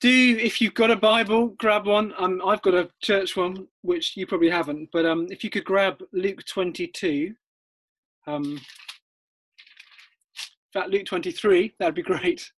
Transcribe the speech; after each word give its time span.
do 0.00 0.36
if 0.40 0.60
you've 0.60 0.74
got 0.74 0.90
a 0.90 0.96
Bible, 0.96 1.48
grab 1.58 1.86
one. 1.86 2.12
Um, 2.18 2.40
I've 2.44 2.62
got 2.62 2.74
a 2.74 2.88
church 3.02 3.36
one, 3.36 3.68
which 3.82 4.16
you 4.16 4.26
probably 4.26 4.50
haven't. 4.50 4.88
But 4.92 5.04
um, 5.04 5.26
if 5.30 5.44
you 5.44 5.50
could 5.50 5.64
grab 5.64 6.02
Luke 6.12 6.44
22, 6.46 7.34
um, 8.26 8.44
in 8.44 8.58
fact, 10.72 10.90
Luke 10.90 11.04
23, 11.06 11.74
that'd 11.78 11.94
be 11.94 12.02
great. 12.02 12.50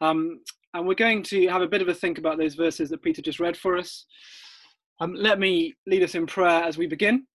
Um, 0.00 0.40
and 0.74 0.86
we're 0.86 0.94
going 0.94 1.22
to 1.24 1.48
have 1.48 1.62
a 1.62 1.68
bit 1.68 1.80
of 1.80 1.88
a 1.88 1.94
think 1.94 2.18
about 2.18 2.36
those 2.36 2.54
verses 2.54 2.90
that 2.90 3.02
Peter 3.02 3.22
just 3.22 3.40
read 3.40 3.56
for 3.56 3.78
us. 3.78 4.04
Um, 5.00 5.14
let 5.14 5.38
me 5.38 5.74
lead 5.86 6.02
us 6.02 6.14
in 6.14 6.26
prayer 6.26 6.62
as 6.64 6.76
we 6.76 6.86
begin, 6.86 7.26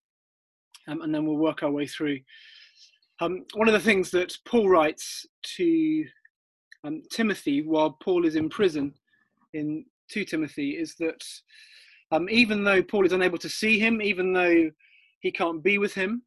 um, 0.88 1.02
and 1.02 1.14
then 1.14 1.26
we'll 1.26 1.38
work 1.38 1.64
our 1.64 1.72
way 1.72 1.88
through. 1.88 2.20
Um, 3.20 3.46
one 3.54 3.68
of 3.68 3.74
the 3.74 3.80
things 3.80 4.12
that 4.12 4.36
Paul 4.48 4.70
writes 4.70 5.26
to 5.58 6.06
um, 6.84 7.02
Timothy 7.12 7.62
while 7.62 7.98
Paul 8.02 8.26
is 8.26 8.36
in 8.36 8.50
prison 8.50 8.94
in 9.54 9.86
2 10.10 10.26
Timothy 10.26 10.72
is 10.72 10.96
that 10.96 11.24
um, 12.12 12.30
even 12.30 12.64
though 12.64 12.84
Paul 12.84 13.06
is 13.06 13.14
unable 13.14 13.38
to 13.38 13.50
see 13.50 13.80
him, 13.80 14.02
even 14.02 14.34
though 14.34 14.70
he 15.22 15.32
can't 15.32 15.64
be 15.64 15.78
with 15.78 15.94
him, 15.94 16.24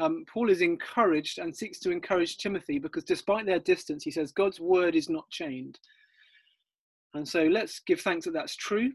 um, 0.00 0.24
Paul 0.32 0.48
is 0.48 0.62
encouraged 0.62 1.38
and 1.38 1.54
seeks 1.54 1.80
to 1.80 1.90
encourage 1.90 2.38
Timothy 2.38 2.78
because 2.78 3.04
despite 3.04 3.46
their 3.46 3.58
distance, 3.58 4.04
he 4.04 4.10
says, 4.10 4.32
God's 4.32 4.60
word 4.60 4.94
is 4.94 5.08
not 5.08 5.28
chained. 5.30 5.78
And 7.14 7.26
so 7.28 7.44
let's 7.44 7.80
give 7.80 8.00
thanks 8.00 8.24
that 8.24 8.32
that's 8.32 8.56
true. 8.56 8.92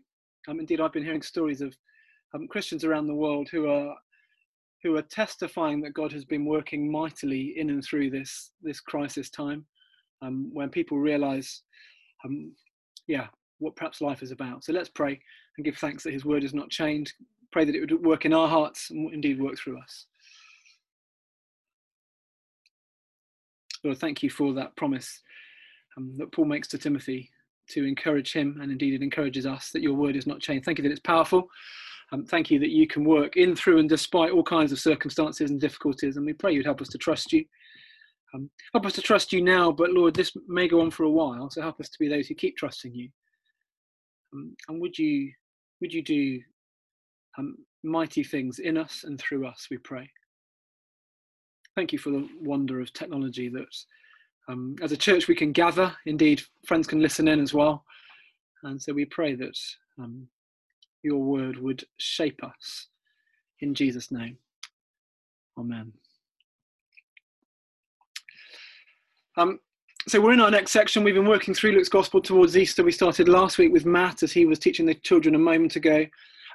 Um, 0.47 0.59
indeed, 0.59 0.81
I've 0.81 0.93
been 0.93 1.03
hearing 1.03 1.21
stories 1.21 1.61
of 1.61 1.75
um, 2.33 2.47
Christians 2.47 2.83
around 2.83 3.07
the 3.07 3.15
world 3.15 3.49
who 3.51 3.69
are 3.69 3.95
who 4.81 4.97
are 4.97 5.03
testifying 5.03 5.79
that 5.81 5.93
God 5.93 6.11
has 6.11 6.25
been 6.25 6.45
working 6.45 6.91
mightily 6.91 7.53
in 7.57 7.69
and 7.69 7.83
through 7.83 8.09
this 8.09 8.51
this 8.61 8.81
crisis 8.81 9.29
time 9.29 9.65
um, 10.23 10.49
when 10.53 10.69
people 10.69 10.97
realize, 10.97 11.61
um, 12.25 12.53
yeah, 13.07 13.27
what 13.59 13.75
perhaps 13.75 14.01
life 14.01 14.23
is 14.23 14.31
about. 14.31 14.63
So 14.63 14.73
let's 14.73 14.89
pray 14.89 15.19
and 15.57 15.65
give 15.65 15.77
thanks 15.77 16.03
that 16.03 16.13
His 16.13 16.25
word 16.25 16.43
is 16.43 16.53
not 16.53 16.69
changed. 16.69 17.13
Pray 17.51 17.65
that 17.65 17.75
it 17.75 17.81
would 17.81 18.05
work 18.05 18.25
in 18.25 18.33
our 18.33 18.47
hearts 18.47 18.89
and 18.89 19.13
indeed 19.13 19.39
work 19.39 19.57
through 19.57 19.79
us. 19.79 20.05
Lord, 23.83 23.97
thank 23.97 24.23
you 24.23 24.29
for 24.29 24.53
that 24.53 24.75
promise 24.77 25.21
um, 25.97 26.15
that 26.17 26.31
Paul 26.31 26.45
makes 26.45 26.69
to 26.69 26.77
Timothy 26.77 27.29
to 27.69 27.85
encourage 27.85 28.33
him, 28.33 28.59
and 28.61 28.71
indeed 28.71 28.93
it 28.93 29.03
encourages 29.03 29.45
us 29.45 29.71
that 29.71 29.81
your 29.81 29.93
word 29.93 30.15
is 30.15 30.27
not 30.27 30.39
changed. 30.39 30.65
Thank 30.65 30.77
you 30.77 30.83
that 30.83 30.91
it's 30.91 30.99
powerful. 31.01 31.47
Um, 32.11 32.25
thank 32.25 32.51
you 32.51 32.59
that 32.59 32.69
you 32.69 32.87
can 32.87 33.03
work 33.03 33.37
in, 33.37 33.55
through, 33.55 33.79
and 33.79 33.89
despite 33.89 34.31
all 34.31 34.43
kinds 34.43 34.71
of 34.71 34.79
circumstances 34.79 35.49
and 35.49 35.59
difficulties. 35.59 36.15
And 36.15 36.25
we 36.25 36.33
pray 36.33 36.53
you'd 36.53 36.65
help 36.65 36.81
us 36.81 36.89
to 36.89 36.97
trust 36.97 37.33
you 37.33 37.45
um, 38.33 38.49
help 38.73 38.85
us 38.85 38.93
to 38.93 39.01
trust 39.01 39.31
you 39.31 39.43
now, 39.43 39.71
but 39.71 39.91
Lord, 39.91 40.15
this 40.15 40.31
may 40.47 40.67
go 40.67 40.81
on 40.81 40.91
for 40.91 41.03
a 41.03 41.09
while, 41.09 41.49
so 41.49 41.61
help 41.61 41.79
us 41.79 41.89
to 41.89 41.99
be 41.99 42.07
those 42.07 42.27
who 42.27 42.35
keep 42.35 42.57
trusting 42.57 42.93
you. 42.93 43.09
Um, 44.33 44.55
and 44.67 44.81
would 44.81 44.97
you, 44.97 45.31
would 45.81 45.93
you 45.93 46.01
do 46.01 46.39
um, 47.37 47.57
mighty 47.83 48.23
things 48.23 48.59
in 48.59 48.77
us 48.77 49.03
and 49.03 49.19
through 49.19 49.47
us, 49.47 49.67
we 49.69 49.77
pray. 49.77 50.09
Thank 51.75 51.91
you 51.91 51.99
for 51.99 52.11
the 52.11 52.27
wonder 52.41 52.79
of 52.79 52.93
technology 52.93 53.49
that 53.49 53.75
um, 54.47 54.75
as 54.81 54.91
a 54.91 54.97
church 54.97 55.27
we 55.27 55.35
can 55.35 55.51
gather. 55.51 55.95
Indeed, 56.05 56.41
friends 56.65 56.87
can 56.87 57.01
listen 57.01 57.27
in 57.27 57.39
as 57.39 57.53
well. 57.53 57.83
And 58.63 58.81
so 58.81 58.93
we 58.93 59.05
pray 59.05 59.35
that 59.35 59.57
um, 59.99 60.27
your 61.03 61.17
word 61.17 61.57
would 61.57 61.83
shape 61.97 62.43
us. 62.43 62.87
In 63.59 63.73
Jesus' 63.73 64.11
name, 64.11 64.37
amen. 65.57 65.93
Um, 69.37 69.59
so 70.07 70.19
we're 70.19 70.33
in 70.33 70.41
our 70.41 70.51
next 70.51 70.71
section. 70.71 71.03
We've 71.03 71.15
been 71.15 71.27
working 71.27 71.53
through 71.53 71.71
Luke's 71.71 71.89
Gospel 71.89 72.21
towards 72.21 72.57
Easter. 72.57 72.83
We 72.83 72.91
started 72.91 73.27
last 73.27 73.57
week 73.57 73.71
with 73.71 73.85
Matt 73.85 74.21
as 74.21 74.33
he 74.33 74.45
was 74.45 74.59
teaching 74.59 74.85
the 74.85 74.95
children 74.95 75.35
a 75.35 75.39
moment 75.39 75.75
ago, 75.75 76.05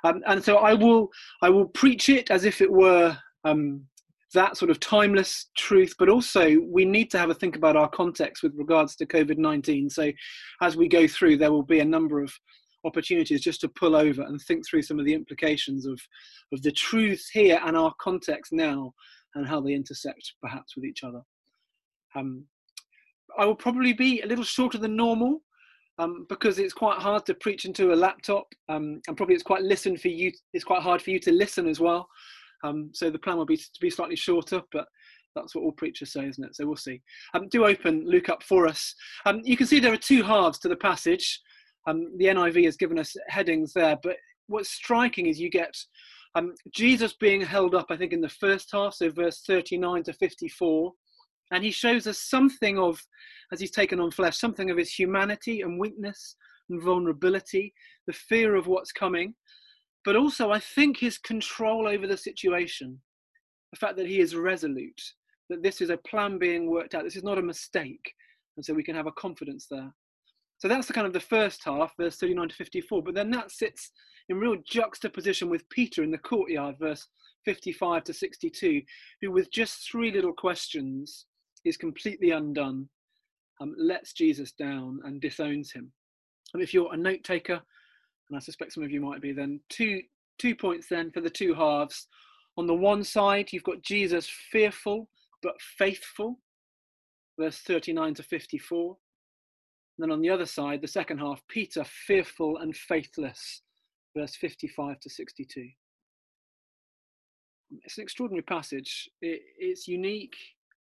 um, 0.05 0.23
and 0.27 0.45
so 0.45 0.59
I 0.59 0.75
will 0.75 1.09
I 1.43 1.49
will 1.49 1.67
preach 1.67 2.09
it 2.09 2.31
as 2.31 2.45
if 2.45 2.61
it 2.61 2.71
were 2.71 3.17
um, 3.45 3.85
that 4.35 4.57
sort 4.57 4.71
of 4.71 4.79
timeless 4.81 5.47
truth. 5.57 5.95
But 5.99 6.11
also 6.11 6.59
we 6.69 6.85
need 6.85 7.11
to 7.13 7.19
have 7.19 7.31
a 7.31 7.35
think 7.35 7.57
about 7.57 7.75
our 7.75 7.89
context 7.89 8.43
with 8.43 8.55
regards 8.55 8.95
to 8.97 9.07
COVID 9.07 9.39
nineteen. 9.39 9.89
So 9.89 10.13
as 10.61 10.77
we 10.77 10.87
go 10.87 11.09
through, 11.09 11.39
there 11.39 11.53
will 11.53 11.63
be 11.63 11.81
a 11.81 11.85
number 11.85 12.23
of 12.23 12.33
opportunities 12.85 13.41
just 13.41 13.61
to 13.63 13.69
pull 13.69 13.97
over 13.97 14.23
and 14.23 14.41
think 14.41 14.65
through 14.65 14.83
some 14.83 15.01
of 15.01 15.07
the 15.07 15.15
implications 15.15 15.87
of 15.87 15.99
of 16.53 16.63
the 16.63 16.73
truths 16.73 17.31
here 17.31 17.61
and 17.65 17.77
our 17.77 17.95
context 17.99 18.53
now 18.53 18.93
and 19.35 19.49
how 19.49 19.61
they 19.61 19.73
intersect 19.73 20.35
perhaps 20.43 20.77
with 20.77 20.85
each 20.85 21.03
other. 21.03 21.23
Um, 22.15 22.45
I 23.39 23.45
will 23.45 23.55
probably 23.55 23.93
be 23.93 24.21
a 24.21 24.27
little 24.27 24.45
shorter 24.45 24.79
than 24.79 24.97
normal 24.97 25.41
um, 25.99 26.27
because 26.29 26.59
it's 26.59 26.73
quite 26.73 26.99
hard 26.99 27.25
to 27.27 27.35
preach 27.35 27.65
into 27.65 27.93
a 27.93 27.95
laptop, 27.95 28.47
um, 28.69 29.01
and 29.07 29.17
probably 29.17 29.35
it's 29.35 29.45
quite 29.45 29.63
listen 29.63 29.97
for 29.97 30.09
you. 30.09 30.33
It's 30.53 30.65
quite 30.65 30.83
hard 30.83 31.01
for 31.01 31.11
you 31.11 31.19
to 31.21 31.33
listen 31.33 31.69
as 31.69 31.81
well. 31.81 32.09
Um, 32.65 32.91
so 32.93 33.11
the 33.11 33.19
plan 33.19 33.37
will 33.37 33.47
be 33.47 33.57
to 33.57 33.81
be 33.81 33.91
slightly 33.91 34.17
shorter, 34.17 34.63
but 34.73 34.87
that's 35.35 35.55
what 35.55 35.63
all 35.63 35.73
preachers 35.73 36.13
say, 36.13 36.27
isn't 36.27 36.45
it? 36.45 36.57
So 36.57 36.67
we'll 36.67 36.77
see. 36.77 37.01
Um, 37.35 37.49
do 37.49 37.65
open 37.65 38.05
Luke 38.07 38.29
up 38.29 38.43
for 38.43 38.67
us. 38.67 38.95
Um, 39.25 39.41
you 39.45 39.57
can 39.57 39.67
see 39.67 39.79
there 39.79 39.93
are 39.93 39.97
two 39.97 40.23
halves 40.23 40.59
to 40.61 40.69
the 40.69 40.77
passage. 40.77 41.41
Um, 41.87 42.17
the 42.19 42.27
NIV 42.27 42.65
has 42.65 42.77
given 42.77 42.99
us 42.99 43.15
headings 43.29 43.73
there, 43.73 43.97
but 44.03 44.17
what's 44.49 44.71
striking 44.71 45.27
is 45.27 45.39
you 45.39 45.51
get 45.51 45.75
Jesus 46.73 47.15
being 47.15 47.41
held 47.41 47.75
up. 47.75 47.87
I 47.91 47.97
think 47.97 48.13
in 48.13 48.21
the 48.21 48.29
first 48.29 48.69
half, 48.73 48.95
so 48.95 49.11
verse 49.11 49.43
39 49.47 50.05
to 50.05 50.13
54 50.13 50.93
and 51.51 51.65
he 51.65 51.71
shows 51.71 52.07
us 52.07 52.19
something 52.19 52.79
of, 52.79 53.01
as 53.53 53.61
he's 53.61 53.71
taken 53.71 54.01
on 54.01 54.11
flesh, 54.11 54.39
something 54.39 54.71
of 54.71 54.77
his 54.77 54.93
humanity 54.93 55.63
and 55.63 55.79
weakness 55.79 56.37
and 56.71 56.83
vulnerability, 56.83 57.73
the 58.07 58.13
fear 58.13 58.55
of 58.55 58.67
what's 58.67 58.93
coming, 58.93 59.35
but 60.05 60.17
also, 60.17 60.51
I 60.51 60.61
think, 60.61 60.99
his 60.99 61.19
control 61.19 61.87
over 61.87 62.07
the 62.07 62.17
situation, 62.17 63.01
the 63.73 63.79
fact 63.79 63.97
that 63.97 64.07
he 64.07 64.21
is 64.21 64.35
resolute, 64.35 65.01
that 65.51 65.63
this 65.63 65.81
is 65.81 65.91
a 65.91 65.97
plan 65.99 66.39
being 66.39 66.71
worked 66.71 66.95
out, 66.95 67.05
this 67.05 67.17
is 67.17 67.25
not 67.25 67.39
a 67.39 67.43
mistake. 67.43 68.13
And 68.57 68.65
so 68.65 68.75
we 68.75 68.83
can 68.83 68.95
have 68.95 69.07
a 69.07 69.13
confidence 69.13 69.67
there. 69.71 69.93
So 70.59 70.67
that's 70.67 70.89
the 70.89 70.93
kind 70.93 71.07
of 71.07 71.13
the 71.13 71.21
first 71.21 71.63
half, 71.65 71.93
verse 71.99 72.17
39 72.17 72.49
to 72.49 72.55
54. 72.55 73.03
But 73.03 73.15
then 73.15 73.31
that 73.31 73.53
sits 73.53 73.93
in 74.29 74.39
real 74.39 74.57
juxtaposition 74.67 75.49
with 75.49 75.69
Peter 75.71 76.03
in 76.03 76.11
the 76.11 76.19
courtyard, 76.19 76.77
verse 76.81 77.07
55 77.45 78.05
to 78.05 78.13
62, 78.13 78.83
who, 79.23 79.31
with 79.31 79.51
just 79.53 79.89
three 79.91 80.11
little 80.11 80.33
questions, 80.33 81.27
is 81.69 81.77
completely 81.77 82.31
undone, 82.31 82.89
um, 83.61 83.75
lets 83.79 84.13
Jesus 84.13 84.53
down 84.53 85.01
and 85.05 85.21
disowns 85.21 85.73
him. 85.73 85.93
And 86.55 86.63
if 86.63 86.73
you're 86.73 86.93
a 86.93 86.97
note 86.97 87.25
taker, 87.25 87.61
and 88.29 88.37
I 88.37 88.41
suspect 88.41 88.73
some 88.73 88.83
of 88.83 88.91
you 88.91 89.01
might 89.01 89.21
be, 89.21 89.33
then 89.33 89.61
two 89.69 90.03
two 90.39 90.55
points 90.55 90.87
then 90.89 91.11
for 91.11 91.21
the 91.21 91.31
two 91.31 91.55
halves. 91.55 92.07
On 92.57 92.67
the 92.67 92.75
one 92.75 93.03
side, 93.05 93.53
you've 93.53 93.65
got 93.65 93.83
Jesus 93.83 94.29
fearful 94.51 95.09
but 95.43 95.61
faithful, 95.61 96.41
verse 97.39 97.59
39 97.59 98.15
to 98.15 98.23
54. 98.23 98.97
And 99.97 100.05
then 100.05 100.13
on 100.13 100.21
the 100.21 100.31
other 100.31 100.47
side, 100.47 100.81
the 100.81 100.89
second 100.89 101.19
half, 101.19 101.41
Peter 101.49 101.85
fearful 101.85 102.59
and 102.59 102.77
faithless, 102.77 103.63
verse 104.17 104.37
55 104.37 105.01
to 105.01 105.11
62. 105.11 105.69
It's 107.85 107.99
an 107.99 108.03
extraordinary 108.03 108.43
passage. 108.43 109.09
It, 109.21 109.43
it's 109.59 109.87
unique 109.87 110.37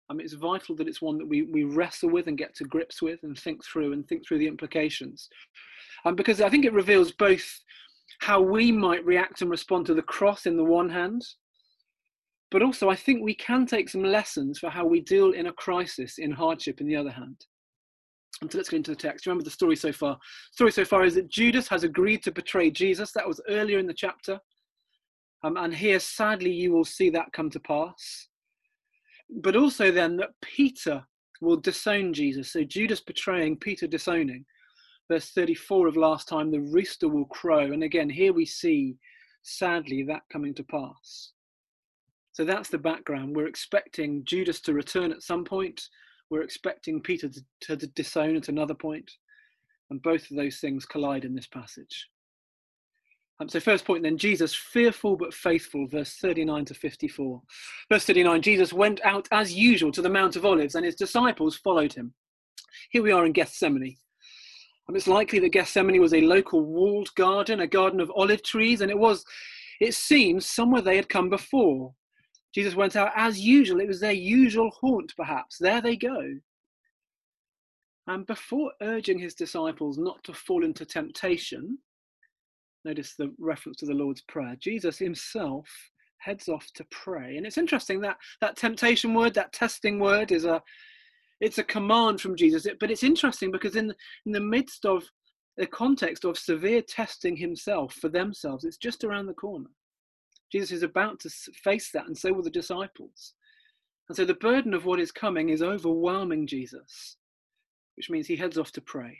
I 0.09 0.13
mean, 0.13 0.25
it's 0.25 0.33
vital 0.33 0.75
that 0.75 0.87
it's 0.87 1.01
one 1.01 1.17
that 1.17 1.27
we, 1.27 1.43
we 1.43 1.63
wrestle 1.63 2.09
with 2.09 2.27
and 2.27 2.37
get 2.37 2.53
to 2.55 2.65
grips 2.65 3.01
with 3.01 3.19
and 3.23 3.37
think 3.37 3.63
through 3.65 3.93
and 3.93 4.07
think 4.07 4.27
through 4.27 4.39
the 4.39 4.47
implications. 4.47 5.29
Um, 6.05 6.15
because 6.15 6.41
I 6.41 6.49
think 6.49 6.65
it 6.65 6.73
reveals 6.73 7.11
both 7.11 7.45
how 8.19 8.41
we 8.41 8.71
might 8.71 9.05
react 9.05 9.41
and 9.41 9.49
respond 9.49 9.85
to 9.85 9.93
the 9.93 10.01
cross 10.01 10.45
in 10.45 10.57
the 10.57 10.63
one 10.63 10.89
hand, 10.89 11.25
but 12.51 12.61
also 12.61 12.89
I 12.89 12.95
think 12.95 13.23
we 13.23 13.33
can 13.33 13.65
take 13.65 13.89
some 13.89 14.03
lessons 14.03 14.59
for 14.59 14.69
how 14.69 14.85
we 14.85 14.99
deal 15.01 15.31
in 15.31 15.47
a 15.47 15.53
crisis, 15.53 16.17
in 16.17 16.31
hardship, 16.31 16.81
in 16.81 16.87
the 16.87 16.95
other 16.95 17.11
hand. 17.11 17.45
And 18.41 18.51
so 18.51 18.57
let's 18.57 18.69
get 18.69 18.77
into 18.77 18.91
the 18.91 18.97
text. 18.97 19.25
Remember 19.25 19.43
the 19.43 19.49
story 19.49 19.75
so 19.75 19.93
far. 19.93 20.15
The 20.15 20.53
story 20.53 20.71
so 20.71 20.85
far 20.85 21.05
is 21.05 21.15
that 21.15 21.29
Judas 21.29 21.67
has 21.69 21.83
agreed 21.83 22.23
to 22.23 22.31
betray 22.31 22.69
Jesus. 22.69 23.11
That 23.13 23.27
was 23.27 23.41
earlier 23.47 23.79
in 23.79 23.87
the 23.87 23.93
chapter. 23.93 24.39
Um, 25.43 25.55
and 25.57 25.73
here, 25.73 25.99
sadly, 25.99 26.51
you 26.51 26.71
will 26.71 26.85
see 26.85 27.09
that 27.11 27.31
come 27.31 27.49
to 27.51 27.59
pass 27.59 28.27
but 29.41 29.55
also 29.55 29.91
then 29.91 30.17
that 30.17 30.31
Peter 30.41 31.03
will 31.41 31.57
disown 31.57 32.13
Jesus. 32.13 32.51
So 32.51 32.63
Judas 32.63 33.01
betraying, 33.01 33.57
Peter 33.57 33.87
disowning. 33.87 34.45
Verse 35.09 35.31
34 35.31 35.87
of 35.87 35.97
last 35.97 36.27
time, 36.27 36.49
the 36.51 36.61
rooster 36.61 37.09
will 37.09 37.25
crow. 37.25 37.71
And 37.71 37.83
again, 37.83 38.09
here 38.09 38.33
we 38.33 38.45
see, 38.45 38.97
sadly, 39.41 40.03
that 40.03 40.21
coming 40.31 40.53
to 40.55 40.63
pass. 40.63 41.31
So 42.31 42.43
that's 42.43 42.69
the 42.69 42.77
background. 42.77 43.35
We're 43.35 43.47
expecting 43.47 44.23
Judas 44.25 44.59
to 44.61 44.73
return 44.73 45.11
at 45.11 45.21
some 45.21 45.43
point. 45.43 45.81
We're 46.29 46.41
expecting 46.41 47.01
Peter 47.01 47.29
to, 47.29 47.77
to 47.77 47.87
disown 47.87 48.35
at 48.35 48.49
another 48.49 48.73
point. 48.73 49.11
And 49.89 50.01
both 50.01 50.31
of 50.31 50.37
those 50.37 50.57
things 50.57 50.85
collide 50.85 51.25
in 51.25 51.35
this 51.35 51.47
passage. 51.47 52.07
Um, 53.43 53.49
so, 53.49 53.59
first 53.59 53.83
point 53.83 54.03
then, 54.03 54.17
Jesus, 54.17 54.55
fearful 54.55 55.17
but 55.17 55.33
faithful, 55.33 55.85
verse 55.85 56.13
39 56.13 56.63
to 56.65 56.73
54. 56.73 57.41
Verse 57.91 58.05
39 58.05 58.41
Jesus 58.41 58.71
went 58.71 59.01
out 59.03 59.27
as 59.33 59.53
usual 59.53 59.91
to 59.91 60.01
the 60.01 60.09
Mount 60.09 60.37
of 60.37 60.45
Olives, 60.45 60.75
and 60.75 60.85
his 60.85 60.95
disciples 60.95 61.57
followed 61.57 61.91
him. 61.91 62.13
Here 62.89 63.03
we 63.03 63.11
are 63.11 63.25
in 63.25 63.33
Gethsemane. 63.33 63.97
And 64.87 64.95
it's 64.95 65.07
likely 65.07 65.39
that 65.39 65.49
Gethsemane 65.49 65.99
was 65.99 66.13
a 66.13 66.21
local 66.21 66.63
walled 66.63 67.13
garden, 67.15 67.59
a 67.59 67.67
garden 67.67 67.99
of 67.99 68.09
olive 68.15 68.43
trees, 68.43 68.79
and 68.79 68.89
it 68.89 68.97
was, 68.97 69.25
it 69.81 69.93
seems, 69.93 70.45
somewhere 70.45 70.81
they 70.81 70.95
had 70.95 71.09
come 71.09 71.29
before. 71.29 71.93
Jesus 72.55 72.75
went 72.75 72.95
out 72.95 73.11
as 73.13 73.41
usual. 73.41 73.81
It 73.81 73.89
was 73.89 73.99
their 73.99 74.13
usual 74.13 74.71
haunt, 74.79 75.13
perhaps. 75.17 75.57
There 75.57 75.81
they 75.81 75.97
go. 75.97 76.39
And 78.07 78.25
before 78.25 78.71
urging 78.81 79.19
his 79.19 79.33
disciples 79.33 79.97
not 79.97 80.23
to 80.23 80.33
fall 80.33 80.63
into 80.63 80.85
temptation, 80.85 81.79
notice 82.85 83.15
the 83.15 83.33
reference 83.39 83.77
to 83.77 83.85
the 83.85 83.93
Lord's 83.93 84.21
Prayer, 84.21 84.55
Jesus 84.59 84.97
himself 84.97 85.67
heads 86.17 86.47
off 86.47 86.67
to 86.75 86.85
pray. 86.85 87.37
And 87.37 87.45
it's 87.45 87.57
interesting 87.57 88.01
that 88.01 88.17
that 88.41 88.55
temptation 88.55 89.13
word, 89.13 89.33
that 89.33 89.53
testing 89.53 89.99
word, 89.99 90.31
is 90.31 90.45
a 90.45 90.61
it's 91.41 91.57
a 91.57 91.63
command 91.63 92.21
from 92.21 92.37
Jesus. 92.37 92.65
But 92.79 92.91
it's 92.91 93.03
interesting 93.03 93.51
because 93.51 93.75
in 93.75 93.93
in 94.25 94.31
the 94.31 94.39
midst 94.39 94.85
of 94.85 95.03
the 95.57 95.67
context 95.67 96.25
of 96.25 96.37
severe 96.37 96.81
testing 96.81 97.35
himself 97.35 97.93
for 97.93 98.09
themselves, 98.09 98.63
it's 98.63 98.77
just 98.77 99.03
around 99.03 99.27
the 99.27 99.33
corner. 99.33 99.69
Jesus 100.51 100.71
is 100.71 100.83
about 100.83 101.19
to 101.21 101.29
face 101.63 101.91
that, 101.91 102.07
and 102.07 102.17
so 102.17 102.33
will 102.33 102.43
the 102.43 102.49
disciples. 102.49 103.33
And 104.09 104.15
so 104.15 104.25
the 104.25 104.33
burden 104.33 104.73
of 104.73 104.85
what 104.85 104.99
is 104.99 105.11
coming 105.11 105.49
is 105.49 105.61
overwhelming 105.61 106.47
Jesus, 106.47 107.17
which 107.95 108.09
means 108.09 108.27
he 108.27 108.35
heads 108.35 108.57
off 108.57 108.71
to 108.73 108.81
pray 108.81 109.17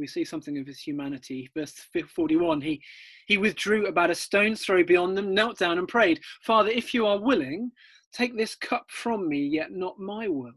we 0.00 0.06
see 0.06 0.24
something 0.24 0.58
of 0.58 0.66
his 0.66 0.80
humanity. 0.80 1.50
Verse 1.54 1.74
41 2.14 2.60
he, 2.62 2.82
he 3.26 3.36
withdrew 3.36 3.86
about 3.86 4.10
a 4.10 4.14
stone's 4.14 4.64
throw 4.64 4.82
beyond 4.82 5.16
them, 5.16 5.34
knelt 5.34 5.58
down 5.58 5.78
and 5.78 5.86
prayed, 5.86 6.20
Father, 6.42 6.70
if 6.70 6.92
you 6.94 7.06
are 7.06 7.20
willing, 7.20 7.70
take 8.12 8.36
this 8.36 8.54
cup 8.54 8.86
from 8.88 9.28
me, 9.28 9.38
yet 9.38 9.70
not 9.70 9.98
my 9.98 10.26
will, 10.26 10.54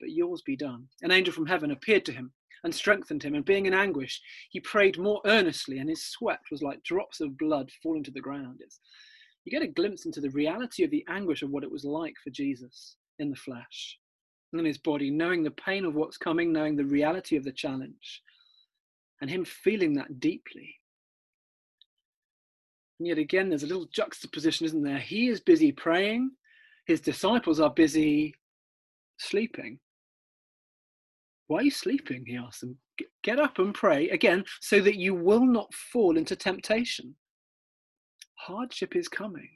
but 0.00 0.10
yours 0.10 0.42
be 0.42 0.56
done. 0.56 0.88
An 1.02 1.12
angel 1.12 1.34
from 1.34 1.46
heaven 1.46 1.70
appeared 1.70 2.04
to 2.06 2.12
him 2.12 2.32
and 2.64 2.74
strengthened 2.74 3.22
him, 3.22 3.34
and 3.34 3.44
being 3.44 3.66
in 3.66 3.74
anguish, 3.74 4.20
he 4.50 4.58
prayed 4.58 4.98
more 4.98 5.20
earnestly, 5.26 5.78
and 5.78 5.88
his 5.88 6.04
sweat 6.04 6.40
was 6.50 6.62
like 6.62 6.82
drops 6.82 7.20
of 7.20 7.38
blood 7.38 7.70
falling 7.82 8.02
to 8.02 8.10
the 8.10 8.20
ground. 8.20 8.60
It's, 8.60 8.80
you 9.44 9.52
get 9.52 9.62
a 9.62 9.68
glimpse 9.68 10.06
into 10.06 10.20
the 10.20 10.30
reality 10.30 10.82
of 10.82 10.90
the 10.90 11.04
anguish 11.08 11.42
of 11.42 11.50
what 11.50 11.62
it 11.62 11.70
was 11.70 11.84
like 11.84 12.14
for 12.24 12.30
Jesus 12.30 12.96
in 13.18 13.30
the 13.30 13.36
flesh 13.36 13.98
in 14.52 14.64
his 14.64 14.78
body, 14.78 15.10
knowing 15.10 15.42
the 15.42 15.50
pain 15.50 15.84
of 15.84 15.94
what's 15.94 16.16
coming, 16.16 16.52
knowing 16.52 16.76
the 16.76 16.84
reality 16.84 17.36
of 17.36 17.44
the 17.44 17.52
challenge 17.52 18.22
and 19.20 19.30
him 19.30 19.44
feeling 19.44 19.94
that 19.94 20.20
deeply. 20.20 20.76
And 22.98 23.08
yet 23.08 23.18
again, 23.18 23.48
there's 23.48 23.62
a 23.62 23.66
little 23.66 23.88
juxtaposition, 23.92 24.66
isn't 24.66 24.82
there? 24.82 24.98
He 24.98 25.28
is 25.28 25.40
busy 25.40 25.72
praying, 25.72 26.30
his 26.86 27.00
disciples 27.00 27.60
are 27.60 27.70
busy 27.70 28.34
sleeping. 29.18 29.78
Why 31.48 31.58
are 31.58 31.62
you 31.62 31.70
sleeping? 31.70 32.24
He 32.26 32.36
asks 32.36 32.60
them. 32.60 32.78
Get 33.22 33.38
up 33.38 33.58
and 33.58 33.74
pray 33.74 34.08
again 34.08 34.44
so 34.60 34.80
that 34.80 34.96
you 34.96 35.14
will 35.14 35.44
not 35.44 35.72
fall 35.74 36.16
into 36.16 36.34
temptation. 36.34 37.14
Hardship 38.34 38.96
is 38.96 39.08
coming. 39.08 39.48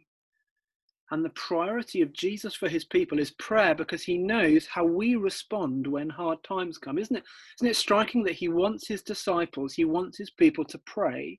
And 1.12 1.25
the 1.25 1.31
priority 1.31 2.03
of 2.03 2.12
Jesus 2.12 2.55
for 2.55 2.69
his 2.69 2.85
people 2.85 3.19
is 3.19 3.33
prayer 3.33 3.75
because 3.75 4.03
he 4.03 4.17
knows 4.17 4.67
how 4.67 4.85
we 4.85 5.17
respond 5.17 5.87
when 5.87 6.09
hard 6.09 6.43
times 6.45 6.79
come. 6.79 6.99
Isn't 6.99 7.17
it? 7.17 7.25
Isn't 7.59 7.69
it 7.69 7.77
striking 7.77 8.23
that 8.25 8.35
he 8.35 8.49
wants 8.49 8.87
his 8.87 9.03
disciples, 9.03 9.75
he 9.75 9.85
wants 9.85 10.17
his 10.17 10.31
people 10.31 10.65
to 10.67 10.79
pray 10.87 11.39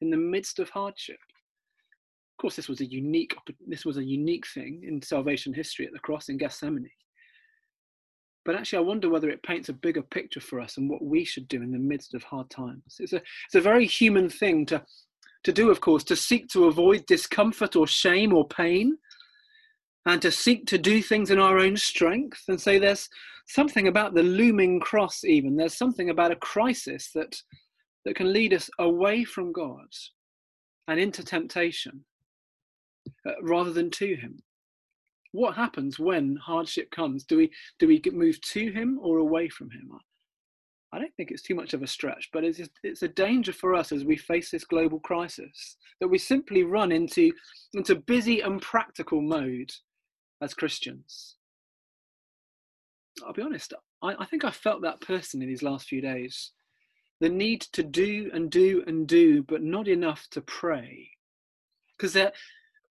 in 0.00 0.10
the 0.10 0.16
midst 0.16 0.58
of 0.58 0.70
hardship? 0.70 1.18
Of 2.36 2.40
course, 2.40 2.56
this 2.56 2.68
was 2.68 2.80
a 2.80 2.86
unique 2.86 3.34
this 3.66 3.84
was 3.84 3.98
a 3.98 4.04
unique 4.04 4.46
thing 4.46 4.82
in 4.86 5.02
salvation 5.02 5.52
history 5.52 5.86
at 5.86 5.92
the 5.92 5.98
cross 5.98 6.28
in 6.30 6.38
Gethsemane. 6.38 6.90
But 8.46 8.54
actually, 8.54 8.78
I 8.78 8.82
wonder 8.82 9.10
whether 9.10 9.28
it 9.28 9.42
paints 9.42 9.68
a 9.68 9.74
bigger 9.74 10.02
picture 10.02 10.40
for 10.40 10.60
us 10.60 10.76
and 10.76 10.88
what 10.88 11.02
we 11.02 11.24
should 11.24 11.48
do 11.48 11.62
in 11.62 11.72
the 11.72 11.78
midst 11.78 12.14
of 12.14 12.22
hard 12.22 12.48
times. 12.48 12.96
It's 13.00 13.12
a, 13.12 13.16
it's 13.16 13.56
a 13.56 13.60
very 13.60 13.86
human 13.86 14.30
thing 14.30 14.64
to 14.66 14.84
to 15.46 15.52
do, 15.52 15.70
of 15.70 15.80
course, 15.80 16.02
to 16.02 16.16
seek 16.16 16.48
to 16.48 16.64
avoid 16.64 17.06
discomfort 17.06 17.76
or 17.76 17.86
shame 17.86 18.32
or 18.32 18.48
pain, 18.48 18.98
and 20.04 20.20
to 20.20 20.32
seek 20.32 20.66
to 20.66 20.76
do 20.76 21.00
things 21.00 21.30
in 21.30 21.38
our 21.38 21.56
own 21.56 21.76
strength. 21.76 22.42
And 22.48 22.60
so 22.60 22.80
there's 22.80 23.08
something 23.46 23.86
about 23.86 24.12
the 24.12 24.24
looming 24.24 24.80
cross, 24.80 25.22
even. 25.22 25.54
There's 25.54 25.78
something 25.78 26.10
about 26.10 26.32
a 26.32 26.36
crisis 26.36 27.12
that, 27.14 27.40
that 28.04 28.16
can 28.16 28.32
lead 28.32 28.52
us 28.52 28.68
away 28.80 29.22
from 29.22 29.52
God 29.52 29.86
and 30.88 30.98
into 30.98 31.22
temptation 31.22 32.04
uh, 33.24 33.40
rather 33.40 33.72
than 33.72 33.88
to 33.92 34.16
Him. 34.16 34.42
What 35.30 35.54
happens 35.54 35.96
when 35.96 36.40
hardship 36.44 36.90
comes? 36.90 37.22
Do 37.22 37.36
we 37.36 37.52
do 37.78 37.86
we 37.86 38.02
move 38.12 38.40
to 38.40 38.72
Him 38.72 38.98
or 39.00 39.18
away 39.18 39.48
from 39.48 39.70
Him? 39.70 39.92
I 40.92 40.98
don't 40.98 41.14
think 41.16 41.30
it's 41.30 41.42
too 41.42 41.54
much 41.54 41.74
of 41.74 41.82
a 41.82 41.86
stretch, 41.86 42.30
but 42.32 42.44
it's, 42.44 42.60
it's 42.82 43.02
a 43.02 43.08
danger 43.08 43.52
for 43.52 43.74
us 43.74 43.92
as 43.92 44.04
we 44.04 44.16
face 44.16 44.50
this 44.50 44.64
global 44.64 45.00
crisis 45.00 45.76
that 46.00 46.08
we 46.08 46.18
simply 46.18 46.62
run 46.62 46.92
into, 46.92 47.32
into 47.74 47.96
busy 47.96 48.40
and 48.40 48.62
practical 48.62 49.20
mode 49.20 49.72
as 50.40 50.54
Christians. 50.54 51.36
I'll 53.24 53.32
be 53.32 53.42
honest, 53.42 53.74
I, 54.02 54.14
I 54.18 54.26
think 54.26 54.44
I 54.44 54.50
felt 54.50 54.82
that 54.82 55.00
personally 55.00 55.46
these 55.46 55.62
last 55.62 55.88
few 55.88 56.00
days. 56.00 56.52
The 57.20 57.28
need 57.30 57.62
to 57.72 57.82
do 57.82 58.30
and 58.34 58.50
do 58.50 58.84
and 58.86 59.06
do, 59.06 59.42
but 59.42 59.62
not 59.62 59.88
enough 59.88 60.28
to 60.32 60.42
pray. 60.42 61.10
Because 61.96 62.16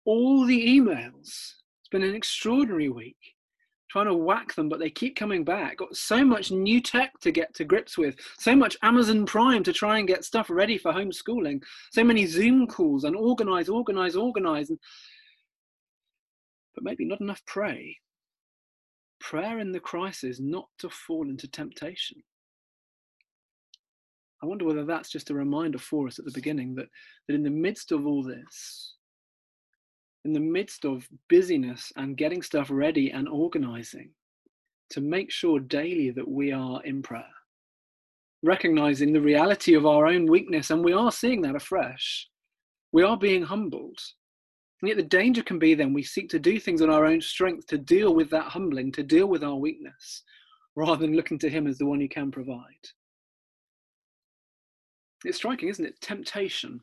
all 0.05 0.47
the 0.47 0.79
emails, 0.79 1.27
it's 1.27 1.89
been 1.91 2.05
an 2.05 2.15
extraordinary 2.15 2.89
week 2.89 3.32
trying 3.93 4.07
to 4.07 4.15
whack 4.15 4.55
them, 4.55 4.71
but 4.71 4.79
they 4.79 4.89
keep 4.89 5.15
coming 5.15 5.45
back. 5.45 5.77
Got 5.77 5.95
so 5.95 6.25
much 6.25 6.51
new 6.51 6.81
tech 6.81 7.13
to 7.21 7.31
get 7.31 7.53
to 7.55 7.65
grips 7.65 7.99
with, 7.99 8.17
so 8.39 8.57
much 8.57 8.75
Amazon 8.83 9.27
Prime 9.27 9.63
to 9.65 9.73
try 9.73 9.99
and 9.99 10.09
get 10.09 10.25
stuff 10.25 10.49
ready 10.49 10.79
for 10.79 10.93
homeschooling, 10.93 11.63
so 11.93 12.03
many 12.03 12.25
Zoom 12.25 12.67
calls 12.67 13.05
and 13.05 13.15
organize, 13.15 13.69
organize, 13.69 14.17
organize. 14.17 14.71
And... 14.71 14.79
But 16.75 16.85
maybe 16.85 17.05
not 17.05 17.21
enough 17.21 17.43
pray. 17.47 17.99
Prayer 19.21 19.59
in 19.59 19.73
the 19.73 19.81
crisis, 19.81 20.41
not 20.41 20.69
to 20.79 20.89
fall 20.89 21.29
into 21.29 21.47
temptation. 21.47 22.23
I 24.43 24.47
wonder 24.47 24.65
whether 24.65 24.87
that's 24.87 25.11
just 25.11 25.29
a 25.29 25.35
reminder 25.35 25.79
for 25.79 26.07
us 26.07 26.19
at 26.19 26.25
the 26.25 26.33
beginning 26.33 26.75
that, 26.77 26.87
that 27.29 27.35
in 27.35 27.43
the 27.43 27.51
midst 27.51 27.93
of 27.93 28.07
all 28.07 28.23
this, 28.23 28.95
in 30.25 30.33
the 30.33 30.41
midst 30.41 30.85
of 30.85 31.09
busyness 31.29 31.93
and 31.97 32.17
getting 32.17 32.43
stuff 32.43 32.69
ready 32.71 33.11
and 33.11 33.29
organizing 33.29 34.11
to 34.91 35.01
make 35.01 35.31
sure 35.31 35.59
daily 35.59 36.11
that 36.11 36.29
we 36.29 36.53
are 36.53 36.83
in 36.85 37.03
prayer, 37.03 37.25
recognizing 38.43 39.13
the 39.13 39.21
reality 39.21 39.75
of 39.75 39.87
our 39.87 40.07
own 40.07 40.27
weakness. 40.27 40.71
And 40.71 40.85
we 40.85 40.93
are 40.93 41.11
seeing 41.11 41.43
that 41.43 41.57
afresh. 41.57 42.29
We 42.93 43.03
are 43.03 43.17
being 43.17 43.43
humbled. 43.43 43.99
And 44.81 44.89
yet 44.89 44.97
the 44.97 45.03
danger 45.03 45.43
can 45.43 45.59
be 45.59 45.75
then 45.75 45.93
we 45.93 46.03
seek 46.03 46.29
to 46.31 46.39
do 46.39 46.61
things 46.61 46.83
on 46.83 46.91
our 46.91 47.07
own 47.07 47.21
strength 47.21 47.67
to 47.69 47.79
deal 47.79 48.15
with 48.15 48.31
that 48.31 48.45
humbling, 48.45 48.93
to 48.93 49.03
deal 49.03 49.27
with 49.27 49.43
our 49.43 49.57
weakness, 49.57 50.23
rather 50.77 50.97
than 50.97 51.17
looking 51.17 51.39
to 51.39 51.49
Him 51.49 51.67
as 51.67 51.79
the 51.79 51.87
one 51.87 52.01
who 52.01 52.09
can 52.09 52.31
provide. 52.31 52.59
It's 55.25 55.39
striking, 55.39 55.69
isn't 55.69 55.85
it? 55.85 56.01
Temptation 56.01 56.81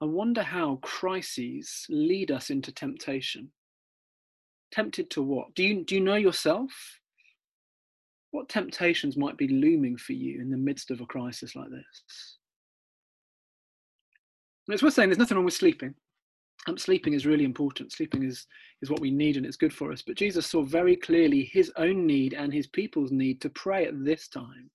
I 0.00 0.06
wonder 0.06 0.42
how 0.42 0.76
crises 0.82 1.86
lead 1.88 2.30
us 2.30 2.50
into 2.50 2.72
temptation. 2.72 3.50
Tempted 4.72 5.10
to 5.10 5.22
what? 5.22 5.54
Do 5.54 5.62
you, 5.62 5.84
do 5.84 5.94
you 5.94 6.00
know 6.00 6.16
yourself? 6.16 7.00
What 8.32 8.48
temptations 8.48 9.16
might 9.16 9.36
be 9.36 9.46
looming 9.46 9.96
for 9.96 10.12
you 10.12 10.40
in 10.40 10.50
the 10.50 10.56
midst 10.56 10.90
of 10.90 11.00
a 11.00 11.06
crisis 11.06 11.54
like 11.54 11.70
this? 11.70 12.38
And 14.66 14.74
it's 14.74 14.82
worth 14.82 14.94
saying 14.94 15.08
there's 15.08 15.18
nothing 15.18 15.36
wrong 15.36 15.44
with 15.44 15.54
sleeping. 15.54 15.94
Um, 16.66 16.78
sleeping 16.78 17.12
is 17.12 17.26
really 17.26 17.44
important. 17.44 17.92
Sleeping 17.92 18.24
is, 18.24 18.46
is 18.82 18.90
what 18.90 19.00
we 19.00 19.10
need 19.10 19.36
and 19.36 19.44
it's 19.44 19.56
good 19.56 19.72
for 19.72 19.92
us. 19.92 20.02
But 20.02 20.16
Jesus 20.16 20.46
saw 20.46 20.62
very 20.62 20.96
clearly 20.96 21.44
his 21.52 21.70
own 21.76 22.06
need 22.06 22.32
and 22.32 22.52
his 22.52 22.66
people's 22.66 23.12
need 23.12 23.40
to 23.42 23.50
pray 23.50 23.86
at 23.86 24.04
this 24.04 24.28
time. 24.28 24.70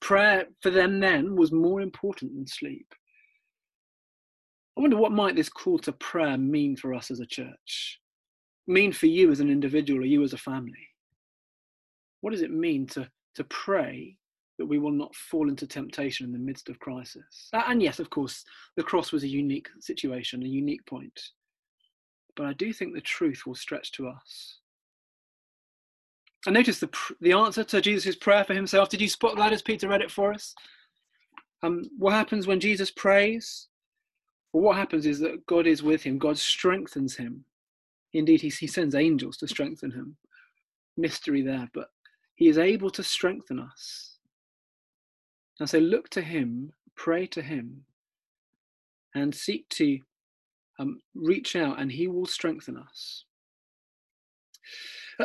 Prayer 0.00 0.46
for 0.60 0.70
them 0.70 1.00
then 1.00 1.36
was 1.36 1.52
more 1.52 1.80
important 1.80 2.34
than 2.34 2.46
sleep. 2.46 2.86
I 4.76 4.80
wonder 4.80 4.96
what 4.96 5.12
might 5.12 5.36
this 5.36 5.48
call 5.48 5.78
to 5.80 5.92
prayer 5.92 6.38
mean 6.38 6.76
for 6.76 6.94
us 6.94 7.10
as 7.10 7.20
a 7.20 7.26
church? 7.26 7.98
Mean 8.66 8.92
for 8.92 9.06
you 9.06 9.30
as 9.30 9.40
an 9.40 9.50
individual 9.50 10.02
or 10.02 10.06
you 10.06 10.22
as 10.22 10.32
a 10.32 10.38
family? 10.38 10.88
What 12.20 12.30
does 12.30 12.42
it 12.42 12.52
mean 12.52 12.86
to, 12.88 13.08
to 13.34 13.44
pray 13.44 14.16
that 14.58 14.66
we 14.66 14.78
will 14.78 14.92
not 14.92 15.14
fall 15.14 15.48
into 15.48 15.66
temptation 15.66 16.24
in 16.24 16.32
the 16.32 16.38
midst 16.38 16.68
of 16.68 16.78
crisis? 16.78 17.48
And 17.52 17.82
yes, 17.82 17.98
of 17.98 18.10
course, 18.10 18.44
the 18.76 18.82
cross 18.82 19.12
was 19.12 19.24
a 19.24 19.28
unique 19.28 19.68
situation, 19.80 20.42
a 20.42 20.46
unique 20.46 20.86
point. 20.86 21.20
But 22.36 22.46
I 22.46 22.52
do 22.54 22.72
think 22.72 22.94
the 22.94 23.00
truth 23.00 23.42
will 23.44 23.54
stretch 23.54 23.92
to 23.92 24.08
us. 24.08 24.58
And 26.46 26.54
notice 26.54 26.80
the, 26.80 26.90
the 27.20 27.32
answer 27.32 27.62
to 27.64 27.80
Jesus' 27.80 28.16
prayer 28.16 28.44
for 28.44 28.54
himself. 28.54 28.88
Did 28.88 29.00
you 29.00 29.08
spot 29.08 29.36
that 29.36 29.52
as 29.52 29.62
Peter 29.62 29.88
read 29.88 30.00
it 30.00 30.10
for 30.10 30.32
us? 30.32 30.54
Um, 31.62 31.84
what 31.98 32.14
happens 32.14 32.46
when 32.46 32.58
Jesus 32.58 32.90
prays? 32.90 33.68
Well, 34.52 34.64
what 34.64 34.76
happens 34.76 35.06
is 35.06 35.18
that 35.20 35.46
God 35.46 35.66
is 35.66 35.82
with 35.82 36.02
him, 36.02 36.18
God 36.18 36.38
strengthens 36.38 37.16
him. 37.16 37.44
Indeed, 38.12 38.42
he, 38.42 38.48
he 38.50 38.66
sends 38.66 38.94
angels 38.94 39.36
to 39.38 39.48
strengthen 39.48 39.90
him. 39.90 40.16
Mystery 40.96 41.40
there, 41.40 41.70
but 41.72 41.88
he 42.34 42.48
is 42.48 42.58
able 42.58 42.90
to 42.90 43.02
strengthen 43.02 43.58
us. 43.58 44.18
And 45.58 45.68
so 45.68 45.78
look 45.78 46.10
to 46.10 46.20
him, 46.20 46.72
pray 46.96 47.26
to 47.28 47.40
him, 47.40 47.84
and 49.14 49.34
seek 49.34 49.68
to 49.70 49.98
um, 50.78 51.00
reach 51.14 51.56
out, 51.56 51.80
and 51.80 51.92
he 51.92 52.08
will 52.08 52.26
strengthen 52.26 52.76
us. 52.76 53.24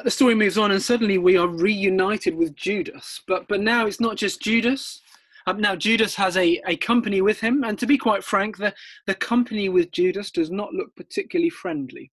The 0.03 0.11
story 0.11 0.35
moves 0.35 0.57
on, 0.57 0.71
and 0.71 0.81
suddenly 0.81 1.17
we 1.17 1.37
are 1.37 1.47
reunited 1.47 2.35
with 2.35 2.55
Judas. 2.55 3.21
But 3.27 3.47
but 3.47 3.61
now 3.61 3.87
it's 3.87 3.99
not 3.99 4.15
just 4.15 4.41
Judas. 4.41 5.01
Um, 5.47 5.61
now 5.61 5.77
Judas 5.77 6.13
has 6.15 6.35
a, 6.35 6.61
a 6.67 6.75
company 6.75 7.21
with 7.21 7.39
him, 7.39 7.63
and 7.63 7.79
to 7.79 7.87
be 7.87 7.97
quite 7.97 8.21
frank, 8.21 8.57
the, 8.57 8.73
the 9.05 9.15
company 9.15 9.69
with 9.69 9.91
Judas 9.91 10.29
does 10.29 10.51
not 10.51 10.73
look 10.73 10.93
particularly 10.97 11.49
friendly, 11.49 12.11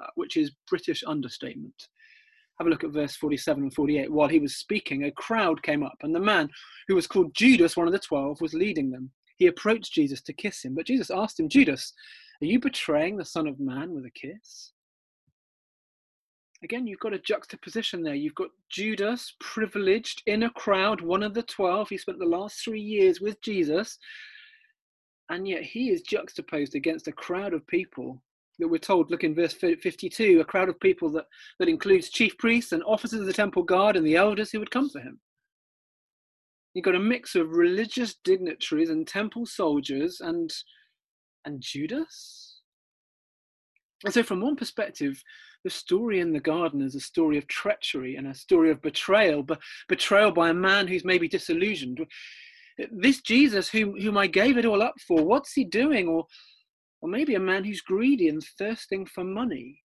uh, 0.00 0.06
which 0.14 0.36
is 0.36 0.52
British 0.68 1.02
understatement. 1.04 1.88
Have 2.58 2.68
a 2.68 2.70
look 2.70 2.84
at 2.84 2.92
verse 2.92 3.16
47 3.16 3.64
and 3.64 3.74
48. 3.74 4.12
While 4.12 4.28
he 4.28 4.38
was 4.38 4.56
speaking, 4.56 5.04
a 5.04 5.10
crowd 5.10 5.60
came 5.64 5.82
up, 5.82 5.96
and 6.02 6.14
the 6.14 6.20
man 6.20 6.48
who 6.86 6.94
was 6.94 7.08
called 7.08 7.34
Judas, 7.34 7.76
one 7.76 7.88
of 7.88 7.92
the 7.92 7.98
twelve, 7.98 8.40
was 8.40 8.54
leading 8.54 8.90
them. 8.90 9.10
He 9.38 9.48
approached 9.48 9.92
Jesus 9.92 10.22
to 10.22 10.32
kiss 10.32 10.64
him, 10.64 10.76
but 10.76 10.86
Jesus 10.86 11.10
asked 11.10 11.40
him, 11.40 11.48
Judas, 11.48 11.92
are 12.40 12.46
you 12.46 12.60
betraying 12.60 13.16
the 13.16 13.24
Son 13.24 13.48
of 13.48 13.58
Man 13.58 13.92
with 13.92 14.04
a 14.04 14.10
kiss? 14.10 14.72
Again, 16.66 16.88
you've 16.88 16.98
got 16.98 17.14
a 17.14 17.20
juxtaposition 17.20 18.02
there. 18.02 18.16
You've 18.16 18.34
got 18.34 18.48
Judas, 18.70 19.34
privileged 19.38 20.24
in 20.26 20.42
a 20.42 20.50
crowd, 20.50 21.00
one 21.00 21.22
of 21.22 21.32
the 21.32 21.44
12. 21.44 21.90
He 21.90 21.96
spent 21.96 22.18
the 22.18 22.24
last 22.24 22.56
three 22.58 22.80
years 22.80 23.20
with 23.20 23.40
Jesus. 23.40 24.00
And 25.30 25.46
yet 25.46 25.62
he 25.62 25.90
is 25.90 26.02
juxtaposed 26.02 26.74
against 26.74 27.06
a 27.06 27.12
crowd 27.12 27.54
of 27.54 27.64
people 27.68 28.20
that 28.58 28.66
we're 28.66 28.78
told, 28.78 29.12
look 29.12 29.22
in 29.22 29.32
verse 29.32 29.52
52, 29.52 30.40
a 30.40 30.44
crowd 30.44 30.68
of 30.68 30.80
people 30.80 31.08
that, 31.10 31.26
that 31.60 31.68
includes 31.68 32.10
chief 32.10 32.36
priests 32.36 32.72
and 32.72 32.82
officers 32.82 33.20
of 33.20 33.26
the 33.26 33.32
temple 33.32 33.62
guard 33.62 33.94
and 33.94 34.04
the 34.04 34.16
elders 34.16 34.50
who 34.50 34.58
would 34.58 34.72
come 34.72 34.90
for 34.90 34.98
him. 34.98 35.20
You've 36.74 36.84
got 36.84 36.96
a 36.96 36.98
mix 36.98 37.36
of 37.36 37.52
religious 37.52 38.16
dignitaries 38.24 38.90
and 38.90 39.06
temple 39.06 39.46
soldiers 39.46 40.20
and, 40.20 40.52
and 41.44 41.60
Judas. 41.60 42.45
And 44.04 44.12
so, 44.12 44.22
from 44.22 44.40
one 44.40 44.56
perspective, 44.56 45.22
the 45.64 45.70
story 45.70 46.20
in 46.20 46.32
the 46.32 46.40
garden 46.40 46.82
is 46.82 46.94
a 46.94 47.00
story 47.00 47.38
of 47.38 47.46
treachery 47.46 48.16
and 48.16 48.26
a 48.26 48.34
story 48.34 48.70
of 48.70 48.82
betrayal, 48.82 49.42
but 49.42 49.58
betrayal 49.88 50.30
by 50.30 50.50
a 50.50 50.54
man 50.54 50.86
who's 50.86 51.04
maybe 51.04 51.28
disillusioned. 51.28 52.06
This 52.92 53.22
Jesus, 53.22 53.68
whom, 53.70 53.98
whom 53.98 54.18
I 54.18 54.26
gave 54.26 54.58
it 54.58 54.66
all 54.66 54.82
up 54.82 54.94
for, 55.06 55.24
what's 55.24 55.54
he 55.54 55.64
doing? 55.64 56.08
Or, 56.08 56.26
or 57.00 57.08
maybe 57.08 57.34
a 57.34 57.40
man 57.40 57.64
who's 57.64 57.80
greedy 57.80 58.28
and 58.28 58.42
thirsting 58.58 59.06
for 59.06 59.24
money. 59.24 59.82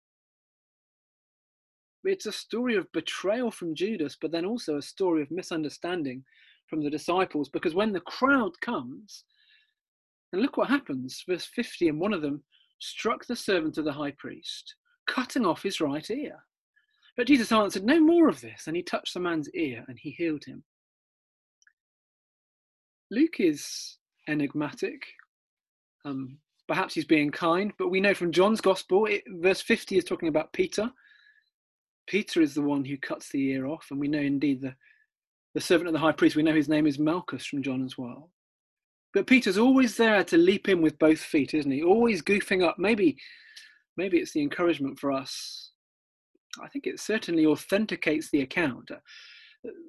It's 2.03 2.25
a 2.25 2.31
story 2.31 2.75
of 2.75 2.91
betrayal 2.91 3.51
from 3.51 3.75
Judas, 3.75 4.17
but 4.19 4.31
then 4.31 4.45
also 4.45 4.77
a 4.77 4.81
story 4.81 5.21
of 5.21 5.29
misunderstanding 5.29 6.23
from 6.67 6.81
the 6.81 6.89
disciples. 6.89 7.49
Because 7.49 7.75
when 7.75 7.91
the 7.91 7.99
crowd 8.01 8.59
comes, 8.61 9.23
and 10.33 10.41
look 10.41 10.57
what 10.57 10.69
happens, 10.69 11.23
verse 11.27 11.45
50, 11.45 11.89
and 11.89 11.99
one 11.99 12.13
of 12.13 12.21
them 12.21 12.43
struck 12.79 13.25
the 13.25 13.35
servant 13.35 13.77
of 13.77 13.85
the 13.85 13.93
high 13.93 14.11
priest 14.11 14.75
cutting 15.09 15.45
off 15.45 15.63
his 15.63 15.81
right 15.81 16.09
ear. 16.11 16.37
But 17.17 17.27
Jesus 17.27 17.51
answered, 17.51 17.83
No 17.83 17.99
more 17.99 18.29
of 18.29 18.41
this. 18.41 18.67
And 18.67 18.75
he 18.75 18.83
touched 18.83 19.13
the 19.13 19.19
man's 19.19 19.49
ear 19.53 19.83
and 19.87 19.97
he 19.99 20.11
healed 20.11 20.45
him. 20.45 20.63
Luke 23.11 23.39
is 23.39 23.97
enigmatic. 24.27 25.01
Um, 26.05 26.37
perhaps 26.67 26.93
he's 26.93 27.05
being 27.05 27.31
kind, 27.31 27.73
but 27.77 27.89
we 27.89 27.99
know 27.99 28.13
from 28.13 28.31
John's 28.31 28.61
gospel, 28.61 29.05
it, 29.07 29.23
verse 29.27 29.61
50 29.61 29.97
is 29.97 30.03
talking 30.03 30.29
about 30.29 30.53
Peter. 30.53 30.91
Peter 32.07 32.41
is 32.41 32.53
the 32.53 32.61
one 32.61 32.85
who 32.85 32.97
cuts 32.97 33.29
the 33.29 33.49
ear 33.49 33.65
off, 33.65 33.87
and 33.89 33.99
we 33.99 34.07
know 34.07 34.19
indeed 34.19 34.61
the, 34.61 34.75
the 35.55 35.61
servant 35.61 35.87
of 35.87 35.93
the 35.93 35.99
high 35.99 36.11
priest, 36.11 36.35
we 36.35 36.43
know 36.43 36.53
his 36.53 36.69
name 36.69 36.85
is 36.85 36.99
Malchus 36.99 37.45
from 37.45 37.63
John 37.63 37.83
as 37.83 37.97
well. 37.97 38.29
But 39.13 39.27
Peter's 39.27 39.57
always 39.57 39.97
there 39.97 40.23
to 40.25 40.37
leap 40.37 40.69
in 40.69 40.81
with 40.81 40.99
both 40.99 41.19
feet, 41.19 41.53
isn't 41.53 41.71
he? 41.71 41.83
Always 41.83 42.21
goofing 42.21 42.63
up, 42.63 42.77
maybe 42.77 43.17
maybe 43.97 44.17
it's 44.17 44.31
the 44.31 44.41
encouragement 44.41 44.99
for 44.99 45.11
us. 45.11 45.71
I 46.63 46.67
think 46.67 46.87
it 46.87 46.99
certainly 46.99 47.45
authenticates 47.45 48.29
the 48.29 48.41
account. 48.41 48.91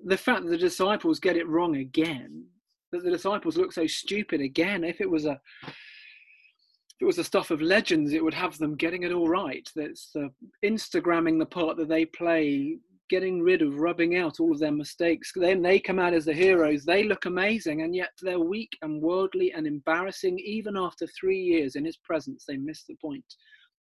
The 0.05 0.17
fact 0.17 0.43
that 0.43 0.50
the 0.50 0.59
disciples 0.59 1.21
get 1.21 1.37
it 1.37 1.49
wrong 1.49 1.77
again, 1.77 2.47
that 2.93 3.05
the 3.05 3.11
disciples 3.11 3.57
look 3.57 3.73
so 3.73 3.87
stupid 3.87 4.41
again. 4.41 4.85
If 4.85 5.00
it 5.00 5.11
was 5.11 5.27
a 5.27 5.41
if 5.62 7.05
it 7.05 7.07
was 7.07 7.17
the 7.17 7.25
stuff 7.25 7.50
of 7.50 7.62
legends, 7.62 8.12
it 8.12 8.23
would 8.23 8.35
have 8.35 8.59
them 8.59 8.77
getting 8.77 9.05
it 9.05 9.12
all 9.12 9.29
right. 9.29 9.67
That's 9.75 10.11
the 10.12 10.31
Instagramming 10.62 11.39
the 11.39 11.47
part 11.47 11.79
that 11.79 11.89
they 11.89 12.05
play, 12.05 12.77
getting 13.11 13.43
rid 13.43 13.61
of, 13.61 13.79
rubbing 13.79 14.17
out 14.17 14.40
all 14.40 14.52
of 14.52 14.61
their 14.61 14.73
mistakes. 14.73 15.33
Then 15.35 15.61
they 15.61 15.79
come 15.79 15.99
out 15.99 16.14
as 16.14 16.25
the 16.25 16.33
heroes. 16.33 16.85
They 16.85 17.02
look 17.02 17.26
amazing, 17.26 17.83
and 17.83 17.95
yet 17.95 18.11
they're 18.23 18.40
weak 18.40 18.71
and 18.81 19.02
worldly 19.02 19.52
and 19.52 19.67
embarrassing. 19.67 20.38
Even 20.38 20.76
after 20.76 21.07
three 21.09 21.40
years 21.40 21.75
in 21.75 21.85
His 21.85 21.99
presence, 21.99 22.45
they 22.47 22.57
miss 22.57 22.85
the 22.85 22.97
point 23.02 23.25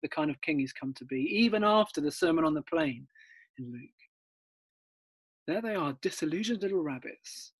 the 0.02 0.08
kind 0.08 0.30
of 0.30 0.40
king 0.40 0.58
he's 0.58 0.72
come 0.72 0.94
to 0.94 1.04
be, 1.04 1.20
even 1.30 1.62
after 1.62 2.00
the 2.00 2.10
Sermon 2.10 2.44
on 2.44 2.54
the 2.54 2.62
Plain 2.62 3.06
in 3.58 3.70
Luke. 3.70 3.82
There 5.46 5.60
they 5.60 5.74
are, 5.74 5.96
disillusioned 6.00 6.62
little 6.62 6.82
rabbits, 6.82 7.52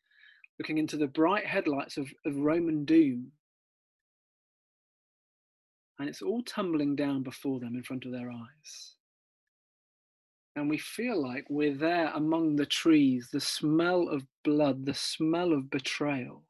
looking 0.59 0.79
into 0.79 0.97
the 0.97 1.07
bright 1.07 1.45
headlights 1.45 1.97
of, 1.97 2.09
of 2.25 2.37
Roman 2.37 2.85
doom. 2.85 3.33
And 5.99 6.09
it's 6.09 6.23
all 6.23 6.43
tumbling 6.43 6.97
down 6.97 7.23
before 7.23 7.61
them 7.61 7.75
in 7.75 7.83
front 7.83 8.07
of 8.07 8.13
their 8.13 8.31
eyes. 8.31 8.95
And 10.61 10.69
we 10.69 10.77
feel 10.77 11.21
like 11.23 11.47
we're 11.49 11.75
there 11.75 12.13
among 12.15 12.57
the 12.57 12.67
trees, 12.67 13.31
the 13.33 13.41
smell 13.41 14.09
of 14.09 14.27
blood, 14.45 14.85
the 14.85 14.93
smell 14.93 15.55
of 15.55 15.71
betrayal. 15.71 16.43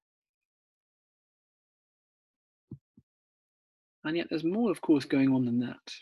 And 4.03 4.17
yet 4.17 4.27
there's 4.29 4.43
more, 4.43 4.73
of 4.73 4.81
course, 4.81 5.05
going 5.05 5.33
on 5.33 5.45
than 5.45 5.61
that. 5.61 5.95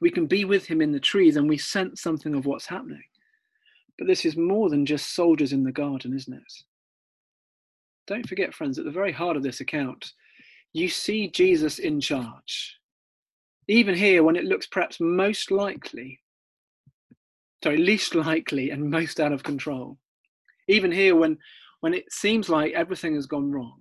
We 0.00 0.10
can 0.10 0.26
be 0.26 0.44
with 0.44 0.66
him 0.66 0.80
in 0.82 0.90
the 0.90 0.98
trees 0.98 1.36
and 1.36 1.48
we 1.48 1.58
sense 1.58 2.02
something 2.02 2.34
of 2.34 2.44
what's 2.44 2.66
happening. 2.66 3.04
But 3.98 4.08
this 4.08 4.24
is 4.24 4.36
more 4.36 4.68
than 4.68 4.84
just 4.84 5.14
soldiers 5.14 5.52
in 5.52 5.62
the 5.62 5.70
garden, 5.70 6.16
isn't 6.16 6.34
it? 6.34 6.52
Don't 8.08 8.28
forget, 8.28 8.52
friends, 8.52 8.80
at 8.80 8.84
the 8.84 8.90
very 8.90 9.12
heart 9.12 9.36
of 9.36 9.44
this 9.44 9.60
account, 9.60 10.12
you 10.72 10.88
see 10.88 11.30
Jesus 11.30 11.78
in 11.78 12.00
charge. 12.00 12.78
Even 13.68 13.94
here, 13.94 14.24
when 14.24 14.34
it 14.34 14.44
looks 14.44 14.66
perhaps 14.66 14.98
most 14.98 15.52
likely, 15.52 16.18
sorry, 17.62 17.76
least 17.78 18.14
likely 18.14 18.70
and 18.70 18.90
most 18.90 19.20
out 19.20 19.32
of 19.32 19.42
control. 19.42 19.98
Even 20.68 20.92
here, 20.92 21.16
when, 21.16 21.38
when 21.80 21.94
it 21.94 22.10
seems 22.12 22.48
like 22.48 22.72
everything 22.72 23.14
has 23.14 23.26
gone 23.26 23.50
wrong, 23.50 23.78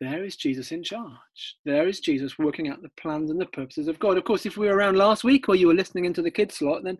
there 0.00 0.24
is 0.24 0.36
Jesus 0.36 0.72
in 0.72 0.82
charge. 0.82 1.56
There 1.64 1.86
is 1.86 2.00
Jesus 2.00 2.38
working 2.38 2.68
out 2.68 2.80
the 2.80 2.90
plans 3.00 3.30
and 3.30 3.40
the 3.40 3.46
purposes 3.46 3.86
of 3.86 3.98
God. 3.98 4.16
Of 4.16 4.24
course, 4.24 4.46
if 4.46 4.56
we 4.56 4.66
were 4.66 4.76
around 4.76 4.96
last 4.96 5.24
week 5.24 5.48
or 5.48 5.54
you 5.54 5.66
were 5.66 5.74
listening 5.74 6.06
into 6.06 6.22
the 6.22 6.30
kids 6.30 6.56
slot, 6.56 6.84
then 6.84 6.96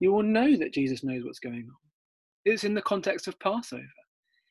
you 0.00 0.12
will 0.12 0.22
know 0.22 0.56
that 0.58 0.74
Jesus 0.74 1.02
knows 1.02 1.24
what's 1.24 1.38
going 1.38 1.66
on. 1.68 1.76
It's 2.44 2.64
in 2.64 2.74
the 2.74 2.82
context 2.82 3.26
of 3.26 3.38
Passover. 3.40 3.82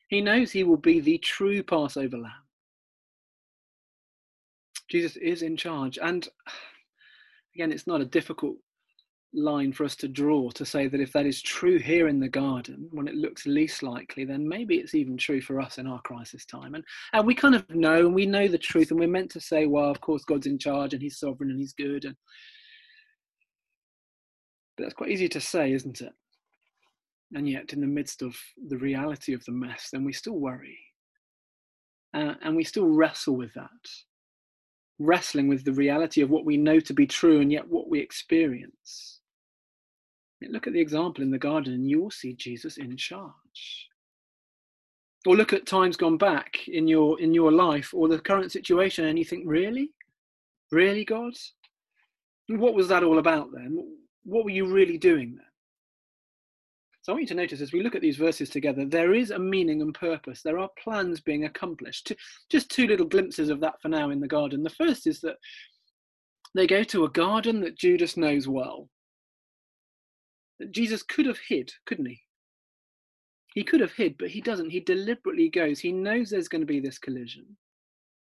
He 0.08 0.20
knows 0.20 0.50
he 0.50 0.64
will 0.64 0.78
be 0.78 0.98
the 0.98 1.18
true 1.18 1.62
Passover 1.62 2.18
lamb. 2.18 2.32
Jesus 4.90 5.16
is 5.16 5.42
in 5.42 5.56
charge. 5.56 5.98
And 6.02 6.28
again, 7.54 7.70
it's 7.70 7.86
not 7.86 8.00
a 8.00 8.06
difficult 8.06 8.56
line 9.34 9.72
for 9.72 9.84
us 9.84 9.96
to 9.96 10.08
draw 10.08 10.50
to 10.50 10.64
say 10.64 10.86
that 10.86 11.00
if 11.00 11.12
that 11.12 11.24
is 11.24 11.40
true 11.40 11.78
here 11.78 12.08
in 12.08 12.20
the 12.20 12.28
garden 12.28 12.86
when 12.90 13.08
it 13.08 13.14
looks 13.14 13.46
least 13.46 13.82
likely 13.82 14.24
then 14.24 14.46
maybe 14.46 14.76
it's 14.76 14.94
even 14.94 15.16
true 15.16 15.40
for 15.40 15.60
us 15.60 15.78
in 15.78 15.86
our 15.86 16.00
crisis 16.02 16.44
time. 16.44 16.74
And 16.74 16.84
and 17.14 17.26
we 17.26 17.34
kind 17.34 17.54
of 17.54 17.68
know 17.70 18.06
and 18.06 18.14
we 18.14 18.26
know 18.26 18.46
the 18.46 18.58
truth 18.58 18.90
and 18.90 19.00
we're 19.00 19.08
meant 19.08 19.30
to 19.30 19.40
say 19.40 19.66
well 19.66 19.90
of 19.90 20.00
course 20.00 20.24
god's 20.24 20.46
in 20.46 20.58
charge 20.58 20.92
and 20.92 21.02
he's 21.02 21.18
sovereign 21.18 21.50
and 21.50 21.58
he's 21.58 21.72
good 21.72 22.04
and 22.04 22.14
but 24.76 24.84
that's 24.84 24.94
quite 24.94 25.10
easy 25.10 25.28
to 25.28 25.40
say 25.40 25.72
isn't 25.72 26.02
it? 26.02 26.12
And 27.34 27.48
yet 27.48 27.72
in 27.72 27.80
the 27.80 27.86
midst 27.86 28.20
of 28.20 28.36
the 28.68 28.76
reality 28.76 29.32
of 29.32 29.42
the 29.46 29.52
mess 29.52 29.88
then 29.92 30.04
we 30.04 30.12
still 30.12 30.38
worry. 30.38 30.78
Uh, 32.14 32.34
and 32.42 32.54
we 32.54 32.64
still 32.64 32.88
wrestle 32.88 33.36
with 33.36 33.54
that. 33.54 33.70
Wrestling 34.98 35.48
with 35.48 35.64
the 35.64 35.72
reality 35.72 36.20
of 36.20 36.28
what 36.28 36.44
we 36.44 36.58
know 36.58 36.78
to 36.80 36.92
be 36.92 37.06
true 37.06 37.40
and 37.40 37.50
yet 37.50 37.66
what 37.66 37.88
we 37.88 37.98
experience 37.98 39.20
Look 40.50 40.66
at 40.66 40.72
the 40.72 40.80
example 40.80 41.22
in 41.22 41.30
the 41.30 41.38
garden 41.38 41.74
and 41.74 41.88
you 41.88 42.00
will 42.00 42.10
see 42.10 42.34
Jesus 42.34 42.76
in 42.76 42.96
charge. 42.96 43.88
Or 45.26 45.36
look 45.36 45.52
at 45.52 45.66
times 45.66 45.96
gone 45.96 46.18
back 46.18 46.66
in 46.66 46.88
your 46.88 47.20
in 47.20 47.32
your 47.32 47.52
life 47.52 47.94
or 47.94 48.08
the 48.08 48.18
current 48.18 48.50
situation 48.50 49.04
and 49.04 49.18
you 49.18 49.24
think, 49.24 49.44
really? 49.46 49.90
Really, 50.72 51.04
God? 51.04 51.34
What 52.48 52.74
was 52.74 52.88
that 52.88 53.04
all 53.04 53.18
about 53.18 53.52
then? 53.52 53.78
What 54.24 54.44
were 54.44 54.50
you 54.50 54.66
really 54.66 54.98
doing 54.98 55.36
then? 55.36 55.46
So 57.02 57.12
I 57.12 57.14
want 57.14 57.22
you 57.22 57.28
to 57.28 57.34
notice 57.34 57.60
as 57.60 57.72
we 57.72 57.82
look 57.82 57.96
at 57.96 58.00
these 58.00 58.16
verses 58.16 58.48
together, 58.48 58.84
there 58.84 59.12
is 59.12 59.32
a 59.32 59.38
meaning 59.38 59.82
and 59.82 59.92
purpose. 59.92 60.40
There 60.40 60.60
are 60.60 60.70
plans 60.82 61.20
being 61.20 61.44
accomplished. 61.44 62.12
Just 62.48 62.70
two 62.70 62.86
little 62.86 63.06
glimpses 63.06 63.48
of 63.48 63.58
that 63.60 63.74
for 63.82 63.88
now 63.88 64.10
in 64.10 64.20
the 64.20 64.28
garden. 64.28 64.62
The 64.62 64.70
first 64.70 65.08
is 65.08 65.20
that 65.22 65.36
they 66.54 66.66
go 66.66 66.84
to 66.84 67.04
a 67.04 67.10
garden 67.10 67.60
that 67.62 67.76
Judas 67.76 68.16
knows 68.16 68.46
well. 68.46 68.88
Jesus 70.70 71.02
could 71.02 71.26
have 71.26 71.38
hid, 71.38 71.72
couldn't 71.86 72.06
he? 72.06 72.22
He 73.54 73.64
could 73.64 73.80
have 73.80 73.92
hid, 73.92 74.16
but 74.18 74.30
he 74.30 74.40
doesn't. 74.40 74.70
He 74.70 74.80
deliberately 74.80 75.48
goes. 75.48 75.78
He 75.78 75.92
knows 75.92 76.30
there's 76.30 76.48
going 76.48 76.62
to 76.62 76.66
be 76.66 76.80
this 76.80 76.98
collision. 76.98 77.44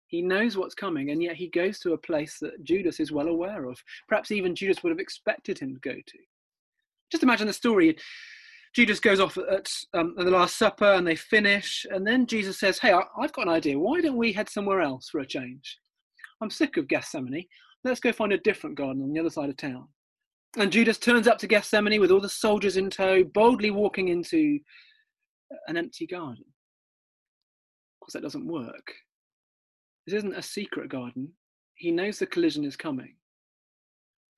He 0.07 0.21
knows 0.21 0.57
what's 0.57 0.75
coming, 0.75 1.09
and 1.09 1.21
yet 1.23 1.35
he 1.35 1.47
goes 1.47 1.79
to 1.79 1.93
a 1.93 1.97
place 1.97 2.37
that 2.39 2.63
Judas 2.63 2.99
is 2.99 3.11
well 3.11 3.27
aware 3.27 3.65
of. 3.65 3.81
Perhaps 4.07 4.31
even 4.31 4.55
Judas 4.55 4.83
would 4.83 4.91
have 4.91 4.99
expected 4.99 5.57
him 5.57 5.73
to 5.73 5.79
go 5.79 5.95
to. 5.95 6.17
Just 7.11 7.23
imagine 7.23 7.47
the 7.47 7.53
story. 7.53 7.97
Judas 8.73 8.99
goes 8.99 9.21
off 9.21 9.37
at, 9.37 9.71
um, 9.93 10.15
at 10.19 10.25
the 10.25 10.31
Last 10.31 10.57
Supper 10.57 10.93
and 10.93 11.07
they 11.07 11.15
finish, 11.15 11.85
and 11.89 12.05
then 12.05 12.27
Jesus 12.27 12.59
says, 12.59 12.77
Hey, 12.77 12.91
I, 12.91 13.03
I've 13.17 13.31
got 13.31 13.47
an 13.47 13.53
idea. 13.53 13.79
Why 13.79 14.01
don't 14.01 14.17
we 14.17 14.33
head 14.33 14.49
somewhere 14.49 14.81
else 14.81 15.09
for 15.09 15.21
a 15.21 15.25
change? 15.25 15.79
I'm 16.41 16.49
sick 16.49 16.75
of 16.75 16.89
Gethsemane. 16.89 17.45
Let's 17.85 18.01
go 18.01 18.11
find 18.11 18.33
a 18.33 18.37
different 18.37 18.75
garden 18.75 19.01
on 19.01 19.13
the 19.13 19.19
other 19.19 19.29
side 19.29 19.49
of 19.49 19.55
town. 19.55 19.87
And 20.57 20.71
Judas 20.71 20.97
turns 20.97 21.27
up 21.27 21.37
to 21.39 21.47
Gethsemane 21.47 21.99
with 21.99 22.11
all 22.11 22.21
the 22.21 22.29
soldiers 22.29 22.77
in 22.77 22.89
tow, 22.89 23.23
boldly 23.23 23.71
walking 23.71 24.07
into 24.07 24.59
an 25.67 25.75
empty 25.75 26.07
garden. 26.07 26.45
Of 26.47 27.99
course, 27.99 28.13
that 28.13 28.23
doesn't 28.23 28.47
work. 28.47 28.93
This 30.07 30.15
isn't 30.15 30.35
a 30.35 30.41
secret 30.41 30.89
garden. 30.89 31.29
He 31.75 31.91
knows 31.91 32.19
the 32.19 32.25
collision 32.25 32.63
is 32.63 32.77
coming. 32.77 33.15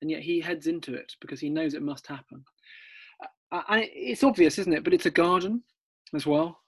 And 0.00 0.10
yet 0.10 0.22
he 0.22 0.40
heads 0.40 0.66
into 0.66 0.94
it 0.94 1.12
because 1.20 1.40
he 1.40 1.50
knows 1.50 1.74
it 1.74 1.82
must 1.82 2.06
happen. 2.06 2.44
And 3.52 3.84
it's 3.92 4.24
obvious, 4.24 4.58
isn't 4.58 4.72
it? 4.72 4.84
But 4.84 4.94
it's 4.94 5.06
a 5.06 5.10
garden 5.10 5.62
as 6.14 6.26
well. 6.26 6.60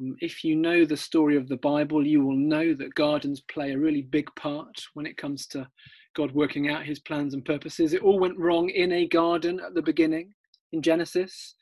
Um, 0.00 0.16
if 0.20 0.44
you 0.44 0.56
know 0.56 0.84
the 0.84 0.96
story 0.96 1.36
of 1.36 1.48
the 1.48 1.56
Bible, 1.56 2.06
you 2.06 2.24
will 2.24 2.36
know 2.36 2.74
that 2.74 2.94
gardens 2.94 3.40
play 3.42 3.72
a 3.72 3.78
really 3.78 4.02
big 4.02 4.28
part 4.36 4.74
when 4.94 5.06
it 5.06 5.16
comes 5.16 5.46
to 5.48 5.68
God 6.16 6.32
working 6.32 6.68
out 6.68 6.84
his 6.84 6.98
plans 6.98 7.34
and 7.34 7.44
purposes. 7.44 7.92
It 7.92 8.02
all 8.02 8.18
went 8.18 8.38
wrong 8.38 8.68
in 8.70 8.90
a 8.92 9.06
garden 9.06 9.60
at 9.60 9.74
the 9.74 9.82
beginning 9.82 10.34
in 10.72 10.82
Genesis 10.82 11.54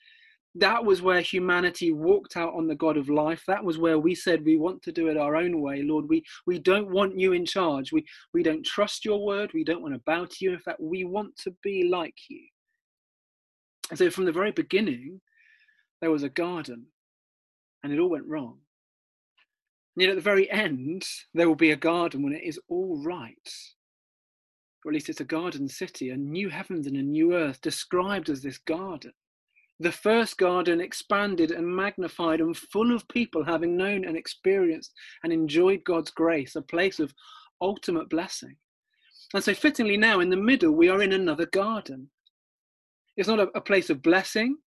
that 0.57 0.85
was 0.85 1.03
where 1.03 1.21
humanity 1.21 1.93
walked 1.93 2.37
out 2.37 2.55
on 2.55 2.69
the 2.69 2.77
God 2.77 2.97
of 2.97 3.09
life. 3.09 3.43
That 3.47 3.65
was 3.65 3.79
where 3.79 3.99
we 3.99 4.15
said 4.15 4.45
we 4.45 4.57
want 4.57 4.83
to 4.83 4.93
do 4.93 5.09
it 5.09 5.17
our 5.17 5.37
own 5.37 5.61
way, 5.61 5.83
Lord. 5.83 6.09
We 6.09 6.25
we 6.47 6.59
don't 6.59 6.91
want 6.91 7.19
you 7.19 7.33
in 7.33 7.45
charge. 7.45 7.93
We 7.93 8.05
we 8.33 8.43
don't 8.43 8.65
trust 8.65 9.05
your 9.05 9.25
word. 9.25 9.51
We 9.53 9.65
don't 9.65 9.83
want 9.83 9.95
to 9.95 10.01
bow 10.07 10.27
to 10.27 10.37
you. 10.41 10.53
In 10.53 10.61
fact, 10.61 10.81
we 10.81 11.05
want 11.05 11.37
to 11.39 11.55
be 11.63 11.89
like 11.91 12.17
you. 12.29 12.47
And 13.91 13.99
so 13.99 14.11
from 14.11 14.25
the 14.25 14.33
very 14.33 14.53
beginning, 14.53 15.21
there 16.01 16.11
was 16.11 16.23
a 16.23 16.29
garden, 16.29 16.87
and 17.83 17.93
it 17.93 17.99
all 17.99 18.11
went 18.11 18.27
wrong. 18.27 18.59
And 19.97 20.03
yet 20.03 20.11
at 20.11 20.17
the 20.17 20.23
very 20.23 20.51
end, 20.51 21.05
there 21.35 21.49
will 21.49 21.57
be 21.57 21.73
a 21.73 21.77
garden 21.77 22.23
when 22.23 22.33
it 22.33 22.45
is 22.45 22.61
all 22.69 23.03
right. 23.05 23.51
Or 24.85 24.91
at 24.91 24.95
least 24.95 25.09
it's 25.09 25.21
a 25.21 25.25
garden 25.25 25.69
city, 25.69 26.11
a 26.11 26.17
new 26.17 26.49
heavens 26.50 26.87
and 26.87 26.97
a 26.97 27.03
new 27.03 27.35
earth 27.35 27.61
described 27.61 28.29
as 28.29 28.43
this 28.43 28.59
garden 28.59 29.12
the 29.81 29.93
first 29.93 30.38
garden 30.38 30.81
expanded 30.81 31.50
and 31.50 31.67
magnified 31.67 32.41
and 32.41 32.57
full 32.57 32.95
of 32.95 33.09
people 33.09 33.45
having 33.45 33.76
known 33.76 34.05
and 34.05 34.17
experienced 34.17 34.93
and 35.23 35.33
enjoyed 35.33 35.83
God's 35.85 36.11
grace, 36.11 36.55
a 36.55 36.62
place 36.62 37.00
of 37.00 37.12
ultimate 37.61 38.09
blessing. 38.09 38.57
And 39.33 39.43
so, 39.43 39.53
fittingly, 39.53 39.97
now 39.97 40.21
in 40.21 40.31
the 40.31 40.37
middle, 40.37 40.73
we 40.73 40.88
are 40.88 41.03
in 41.03 41.12
another 41.12 41.47
garden. 41.47 42.11
It's 43.17 43.29
not 43.29 43.41
a, 43.41 43.49
a 43.55 43.61
place 43.61 43.91
of 43.91 44.03
blessing, 44.03 44.59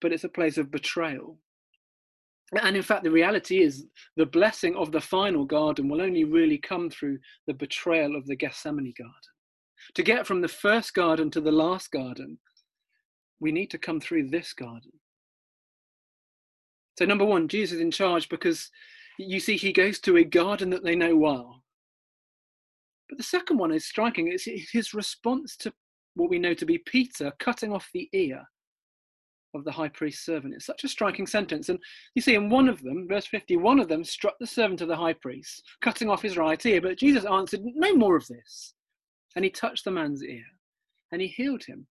but 0.00 0.12
it's 0.12 0.24
a 0.24 0.28
place 0.28 0.56
of 0.56 0.70
betrayal. 0.70 1.38
And 2.62 2.76
in 2.76 2.82
fact, 2.82 3.02
the 3.02 3.10
reality 3.10 3.60
is 3.60 3.86
the 4.16 4.26
blessing 4.26 4.76
of 4.76 4.92
the 4.92 5.00
final 5.00 5.44
garden 5.44 5.88
will 5.88 6.00
only 6.00 6.24
really 6.24 6.58
come 6.58 6.88
through 6.88 7.18
the 7.46 7.54
betrayal 7.54 8.14
of 8.14 8.26
the 8.26 8.36
Gethsemane 8.36 8.94
garden. 8.96 9.14
To 9.94 10.02
get 10.02 10.26
from 10.26 10.40
the 10.40 10.48
first 10.48 10.94
garden 10.94 11.30
to 11.32 11.40
the 11.40 11.52
last 11.52 11.90
garden, 11.90 12.38
we 13.40 13.52
need 13.52 13.70
to 13.70 13.78
come 13.78 14.00
through 14.00 14.28
this 14.28 14.52
garden. 14.52 14.92
So, 16.98 17.04
number 17.04 17.24
one, 17.24 17.48
Jesus 17.48 17.76
is 17.76 17.80
in 17.80 17.90
charge 17.90 18.28
because 18.28 18.70
you 19.18 19.40
see, 19.40 19.56
he 19.56 19.72
goes 19.72 19.98
to 20.00 20.16
a 20.16 20.24
garden 20.24 20.70
that 20.70 20.84
they 20.84 20.94
know 20.94 21.16
well. 21.16 21.62
But 23.08 23.18
the 23.18 23.24
second 23.24 23.58
one 23.58 23.72
is 23.72 23.86
striking. 23.86 24.28
It's 24.28 24.48
his 24.72 24.94
response 24.94 25.56
to 25.58 25.72
what 26.14 26.30
we 26.30 26.38
know 26.38 26.54
to 26.54 26.66
be 26.66 26.78
Peter 26.78 27.32
cutting 27.38 27.72
off 27.72 27.90
the 27.92 28.08
ear 28.12 28.42
of 29.56 29.64
the 29.64 29.72
high 29.72 29.88
priest's 29.88 30.24
servant. 30.24 30.54
It's 30.54 30.66
such 30.66 30.84
a 30.84 30.88
striking 30.88 31.26
sentence. 31.26 31.68
And 31.68 31.78
you 32.14 32.22
see, 32.22 32.34
in 32.34 32.48
one 32.48 32.68
of 32.68 32.82
them, 32.82 33.06
verse 33.08 33.26
50, 33.26 33.56
one 33.56 33.80
of 33.80 33.88
them 33.88 34.04
struck 34.04 34.34
the 34.38 34.46
servant 34.46 34.80
of 34.80 34.88
the 34.88 34.96
high 34.96 35.14
priest, 35.14 35.64
cutting 35.80 36.08
off 36.08 36.22
his 36.22 36.36
right 36.36 36.64
ear. 36.64 36.80
But 36.80 36.98
Jesus 36.98 37.24
answered, 37.24 37.60
No 37.64 37.94
more 37.94 38.16
of 38.16 38.26
this. 38.28 38.74
And 39.34 39.44
he 39.44 39.50
touched 39.50 39.84
the 39.84 39.90
man's 39.90 40.22
ear 40.22 40.44
and 41.12 41.20
he 41.20 41.28
healed 41.28 41.64
him 41.64 41.86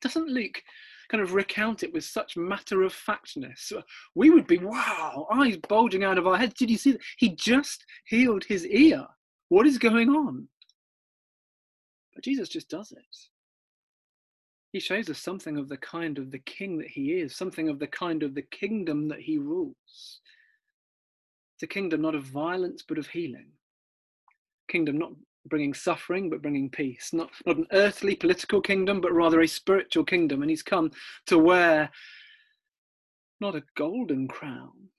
doesn't 0.00 0.28
Luke 0.28 0.62
kind 1.10 1.22
of 1.22 1.34
recount 1.34 1.82
it 1.82 1.92
with 1.92 2.04
such 2.04 2.36
matter 2.36 2.82
of 2.82 2.92
factness? 2.92 3.72
We 4.14 4.30
would 4.30 4.46
be, 4.46 4.58
wow, 4.58 5.26
eyes 5.32 5.56
bulging 5.68 6.04
out 6.04 6.18
of 6.18 6.26
our 6.26 6.36
heads. 6.36 6.54
Did 6.54 6.70
you 6.70 6.78
see 6.78 6.92
that? 6.92 7.00
He 7.16 7.30
just 7.30 7.84
healed 8.06 8.44
his 8.44 8.66
ear. 8.66 9.06
What 9.48 9.66
is 9.66 9.78
going 9.78 10.10
on? 10.10 10.48
But 12.14 12.24
Jesus 12.24 12.48
just 12.48 12.68
does 12.68 12.92
it. 12.92 13.16
He 14.72 14.80
shows 14.80 15.08
us 15.08 15.18
something 15.18 15.56
of 15.56 15.68
the 15.68 15.78
kind 15.78 16.18
of 16.18 16.30
the 16.30 16.38
king 16.40 16.78
that 16.78 16.88
he 16.88 17.12
is, 17.12 17.34
something 17.34 17.68
of 17.68 17.78
the 17.78 17.86
kind 17.86 18.22
of 18.22 18.34
the 18.34 18.42
kingdom 18.42 19.08
that 19.08 19.20
he 19.20 19.38
rules. 19.38 20.20
It's 21.54 21.62
a 21.62 21.66
kingdom 21.66 22.02
not 22.02 22.14
of 22.14 22.24
violence, 22.24 22.84
but 22.86 22.98
of 22.98 23.08
healing. 23.08 23.48
Kingdom 24.68 24.98
not 24.98 25.12
bringing 25.46 25.72
suffering 25.72 26.28
but 26.28 26.42
bringing 26.42 26.68
peace. 26.68 27.10
Not, 27.12 27.30
not 27.46 27.56
an 27.56 27.66
earthly 27.72 28.14
political 28.14 28.60
kingdom, 28.60 29.00
but 29.00 29.12
rather 29.12 29.40
a 29.40 29.48
spiritual 29.48 30.04
kingdom. 30.04 30.42
And 30.42 30.50
he's 30.50 30.62
come 30.62 30.90
to 31.26 31.38
wear 31.38 31.90
not 33.40 33.56
a 33.56 33.64
golden 33.76 34.28
crown, 34.28 34.90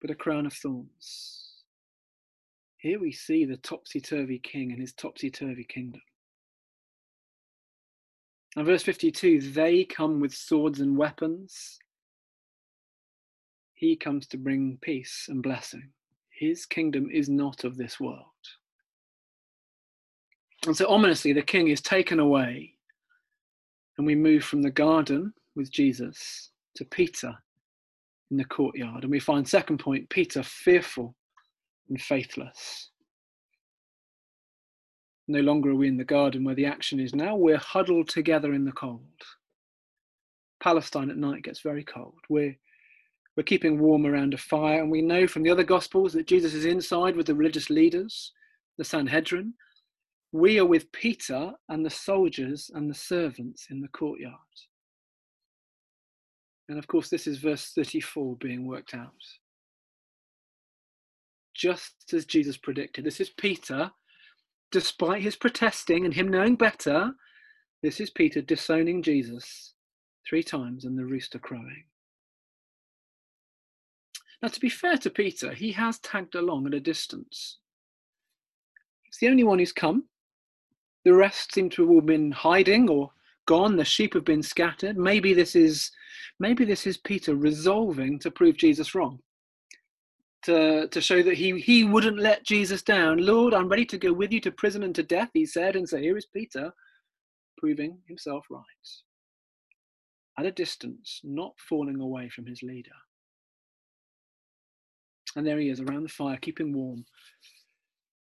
but 0.00 0.10
a 0.10 0.14
crown 0.14 0.46
of 0.46 0.52
thorns. 0.52 1.44
Here 2.76 3.00
we 3.00 3.10
see 3.10 3.44
the 3.44 3.56
topsy 3.56 4.00
turvy 4.00 4.38
king 4.38 4.70
and 4.70 4.80
his 4.80 4.92
topsy 4.92 5.30
turvy 5.30 5.64
kingdom. 5.64 6.02
And 8.58 8.66
verse 8.66 8.82
52 8.82 9.52
they 9.52 9.84
come 9.84 10.18
with 10.18 10.34
swords 10.34 10.80
and 10.80 10.96
weapons. 10.98 11.78
He 13.74 13.94
comes 13.94 14.26
to 14.26 14.36
bring 14.36 14.78
peace 14.82 15.26
and 15.28 15.44
blessing. 15.44 15.90
His 16.30 16.66
kingdom 16.66 17.08
is 17.08 17.28
not 17.28 17.62
of 17.62 17.76
this 17.76 18.00
world. 18.00 18.24
And 20.66 20.76
so 20.76 20.88
ominously, 20.88 21.32
the 21.32 21.40
king 21.40 21.68
is 21.68 21.80
taken 21.80 22.18
away, 22.18 22.74
and 23.96 24.04
we 24.04 24.16
move 24.16 24.42
from 24.42 24.62
the 24.62 24.72
garden 24.72 25.32
with 25.54 25.70
Jesus 25.70 26.50
to 26.74 26.84
Peter 26.84 27.38
in 28.32 28.38
the 28.38 28.44
courtyard. 28.44 29.04
And 29.04 29.12
we 29.12 29.20
find, 29.20 29.48
second 29.48 29.78
point, 29.78 30.10
Peter 30.10 30.42
fearful 30.42 31.14
and 31.88 32.00
faithless. 32.00 32.87
No 35.28 35.40
longer 35.40 35.70
are 35.70 35.74
we 35.74 35.88
in 35.88 35.98
the 35.98 36.04
garden 36.04 36.42
where 36.42 36.54
the 36.54 36.66
action 36.66 36.98
is 36.98 37.14
now, 37.14 37.36
we're 37.36 37.58
huddled 37.58 38.08
together 38.08 38.54
in 38.54 38.64
the 38.64 38.72
cold. 38.72 39.02
Palestine 40.60 41.10
at 41.10 41.18
night 41.18 41.44
gets 41.44 41.60
very 41.60 41.84
cold. 41.84 42.18
We're, 42.30 42.56
we're 43.36 43.42
keeping 43.44 43.78
warm 43.78 44.06
around 44.06 44.34
a 44.34 44.38
fire, 44.38 44.80
and 44.80 44.90
we 44.90 45.02
know 45.02 45.26
from 45.26 45.42
the 45.42 45.50
other 45.50 45.64
Gospels 45.64 46.14
that 46.14 46.26
Jesus 46.26 46.54
is 46.54 46.64
inside 46.64 47.14
with 47.14 47.26
the 47.26 47.34
religious 47.34 47.68
leaders, 47.68 48.32
the 48.78 48.84
Sanhedrin, 48.84 49.54
we 50.32 50.58
are 50.58 50.66
with 50.66 50.92
Peter 50.92 51.52
and 51.68 51.84
the 51.84 51.90
soldiers 51.90 52.70
and 52.74 52.90
the 52.90 52.94
servants 52.94 53.68
in 53.70 53.80
the 53.80 53.88
courtyard. 53.88 54.34
And 56.68 56.78
of 56.78 56.86
course, 56.86 57.08
this 57.08 57.26
is 57.26 57.38
verse 57.38 57.72
34 57.74 58.36
being 58.36 58.66
worked 58.66 58.94
out. 58.94 59.12
Just 61.54 62.12
as 62.12 62.26
Jesus 62.26 62.56
predicted, 62.56 63.04
this 63.04 63.20
is 63.20 63.30
Peter, 63.30 63.90
despite 64.70 65.22
his 65.22 65.36
protesting 65.36 66.04
and 66.04 66.14
him 66.14 66.28
knowing 66.28 66.56
better, 66.56 67.12
this 67.82 68.00
is 68.00 68.10
Peter 68.10 68.40
disowning 68.40 69.02
Jesus 69.02 69.74
three 70.28 70.42
times 70.42 70.84
and 70.84 70.98
the 70.98 71.04
rooster 71.04 71.38
crowing. 71.38 71.84
Now, 74.42 74.48
to 74.48 74.60
be 74.60 74.68
fair 74.68 74.96
to 74.98 75.10
Peter, 75.10 75.52
he 75.52 75.72
has 75.72 75.98
tagged 75.98 76.34
along 76.34 76.66
at 76.66 76.74
a 76.74 76.80
distance. 76.80 77.58
He's 79.02 79.18
the 79.18 79.28
only 79.28 79.44
one 79.44 79.58
who's 79.58 79.72
come. 79.72 80.04
The 81.04 81.14
rest 81.14 81.54
seem 81.54 81.70
to 81.70 81.82
have 81.82 81.90
all 81.90 82.00
been 82.00 82.30
hiding 82.30 82.88
or 82.88 83.10
gone. 83.46 83.76
The 83.76 83.84
sheep 83.84 84.14
have 84.14 84.24
been 84.24 84.42
scattered. 84.42 84.96
Maybe 84.96 85.34
this 85.34 85.56
is, 85.56 85.90
maybe 86.38 86.64
this 86.64 86.86
is 86.86 86.96
Peter 86.98 87.34
resolving 87.34 88.18
to 88.20 88.30
prove 88.30 88.56
Jesus 88.56 88.94
wrong. 88.94 89.20
To, 90.48 90.88
to 90.88 91.00
show 91.02 91.22
that 91.22 91.34
he, 91.34 91.60
he 91.60 91.84
wouldn't 91.84 92.18
let 92.18 92.42
Jesus 92.42 92.82
down. 92.82 93.18
Lord, 93.18 93.52
I'm 93.52 93.68
ready 93.68 93.84
to 93.84 93.98
go 93.98 94.14
with 94.14 94.32
you 94.32 94.40
to 94.40 94.50
prison 94.50 94.82
and 94.82 94.94
to 94.94 95.02
death, 95.02 95.28
he 95.34 95.44
said. 95.44 95.76
And 95.76 95.86
so 95.86 95.98
here 95.98 96.16
is 96.16 96.24
Peter 96.24 96.72
proving 97.58 97.98
himself 98.08 98.46
right. 98.48 98.62
At 100.38 100.46
a 100.46 100.50
distance, 100.50 101.20
not 101.22 101.52
falling 101.68 102.00
away 102.00 102.30
from 102.30 102.46
his 102.46 102.62
leader. 102.62 102.96
And 105.36 105.46
there 105.46 105.58
he 105.58 105.68
is 105.68 105.80
around 105.80 106.04
the 106.04 106.08
fire, 106.08 106.38
keeping 106.38 106.72
warm, 106.72 107.04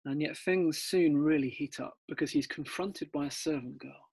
and 0.04 0.22
yet 0.22 0.36
things 0.36 0.78
soon 0.78 1.16
really 1.16 1.50
heat 1.50 1.80
up 1.80 1.94
because 2.06 2.30
he's 2.30 2.46
confronted 2.46 3.10
by 3.10 3.26
a 3.26 3.30
servant 3.32 3.78
girl. 3.78 4.08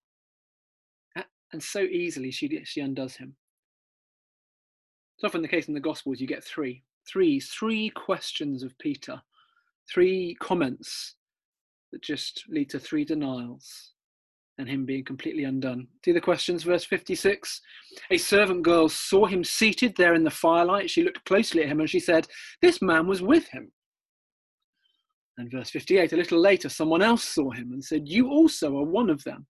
And 1.54 1.62
so 1.62 1.82
easily 1.82 2.32
she, 2.32 2.64
she 2.64 2.82
undoes 2.82 3.16
him. 3.16 3.36
It's 5.18 5.24
often 5.24 5.44
the 5.44 5.48
case 5.48 5.68
in 5.68 5.76
the 5.76 5.80
Gospels, 5.80 6.20
you 6.20 6.26
get 6.26 6.44
three, 6.44 6.84
three, 7.08 7.40
three 7.40 7.90
questions 7.90 8.64
of 8.64 8.78
Peter, 8.78 9.22
three 9.90 10.36
comments 10.40 11.16
that 11.92 12.02
just 12.02 12.46
lead 12.50 12.70
to 12.70 12.80
three 12.80 13.06
denials 13.06 13.92
and 14.58 14.70
him 14.70 14.86
being 14.86 15.04
completely 15.04 15.44
undone. 15.44 15.88
See 16.06 16.12
the 16.12 16.22
questions, 16.22 16.64
verse 16.64 16.86
56. 16.86 17.62
A 18.12 18.18
servant 18.18 18.64
girl 18.64 18.90
saw 18.90 19.26
him 19.26 19.44
seated 19.44 19.96
there 19.96 20.14
in 20.14 20.24
the 20.24 20.30
firelight. 20.30 20.90
She 20.90 21.04
looked 21.04 21.26
closely 21.26 21.64
at 21.64 21.70
him 21.70 21.80
and 21.80 21.90
she 21.90 22.00
said, 22.00 22.28
This 22.62 22.82
man 22.82 23.08
was 23.08 23.22
with 23.22 23.48
him. 23.48 23.72
And 25.38 25.52
verse 25.52 25.72
58, 25.72 26.14
a 26.14 26.18
little 26.18 26.40
later, 26.40 26.70
someone 26.70 27.02
else 27.02 27.24
saw 27.24 27.50
him 27.52 27.72
and 27.72 27.84
said, 27.84 28.08
You 28.08 28.30
also 28.30 28.78
are 28.78 28.86
one 28.86 29.10
of 29.10 29.24
them. 29.24 29.48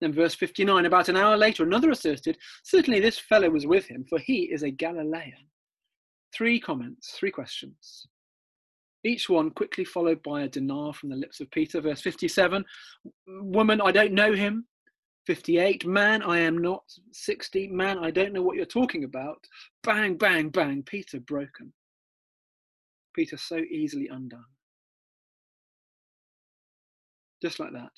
Then 0.00 0.12
verse 0.12 0.34
59, 0.34 0.86
about 0.86 1.08
an 1.08 1.16
hour 1.16 1.36
later, 1.36 1.62
another 1.62 1.90
asserted, 1.90 2.38
Certainly 2.64 3.00
this 3.00 3.18
fellow 3.18 3.50
was 3.50 3.66
with 3.66 3.86
him, 3.86 4.04
for 4.08 4.18
he 4.18 4.50
is 4.52 4.62
a 4.62 4.70
Galilean. 4.70 5.49
Three 6.34 6.60
comments, 6.60 7.12
three 7.12 7.30
questions. 7.30 8.06
Each 9.04 9.28
one 9.28 9.50
quickly 9.50 9.84
followed 9.84 10.22
by 10.22 10.42
a 10.42 10.48
denial 10.48 10.92
from 10.92 11.08
the 11.08 11.16
lips 11.16 11.40
of 11.40 11.50
Peter. 11.50 11.80
Verse 11.80 12.00
57, 12.00 12.64
Woman, 13.26 13.80
I 13.80 13.92
don't 13.92 14.12
know 14.12 14.32
him. 14.32 14.66
58, 15.26 15.86
Man, 15.86 16.22
I 16.22 16.38
am 16.38 16.58
not. 16.58 16.84
60, 17.12 17.68
Man, 17.68 17.98
I 17.98 18.10
don't 18.10 18.32
know 18.32 18.42
what 18.42 18.56
you're 18.56 18.66
talking 18.66 19.04
about. 19.04 19.38
Bang, 19.82 20.16
bang, 20.16 20.50
bang, 20.50 20.82
Peter 20.82 21.20
broken. 21.20 21.72
Peter 23.14 23.36
so 23.36 23.56
easily 23.58 24.08
undone. 24.08 24.44
Just 27.42 27.58
like 27.58 27.72
that. 27.72 27.90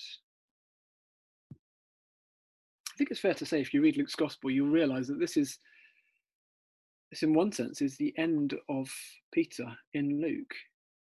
I 1.53 2.97
think 2.97 3.11
it's 3.11 3.21
fair 3.21 3.35
to 3.35 3.47
say 3.47 3.61
if 3.61 3.75
you 3.75 3.83
read 3.83 3.97
Luke's 3.97 4.14
gospel, 4.14 4.51
you'll 4.51 4.68
realize 4.68 5.09
that 5.09 5.18
this 5.18 5.37
is 5.37 5.59
this 7.12 7.22
in 7.22 7.35
one 7.35 7.53
sense 7.53 7.83
is 7.83 7.96
the 7.96 8.14
end 8.16 8.55
of 8.70 8.90
Peter 9.33 9.66
in 9.92 10.22
Luke. 10.22 10.55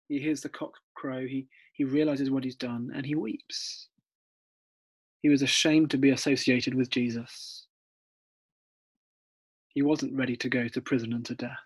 He 0.07 0.19
hears 0.19 0.41
the 0.41 0.49
cock 0.49 0.73
crow, 0.93 1.25
he 1.25 1.47
he 1.73 1.83
realizes 1.83 2.29
what 2.29 2.43
he's 2.43 2.55
done, 2.55 2.91
and 2.93 3.03
he 3.03 3.15
weeps. 3.15 3.87
He 5.23 5.29
was 5.29 5.41
ashamed 5.41 5.89
to 5.89 5.97
be 5.97 6.11
associated 6.11 6.75
with 6.75 6.91
Jesus. 6.91 7.65
He 9.73 9.81
wasn't 9.81 10.13
ready 10.13 10.35
to 10.37 10.47
go 10.47 10.67
to 10.67 10.79
prison 10.79 11.11
and 11.11 11.25
to 11.25 11.33
death. 11.33 11.57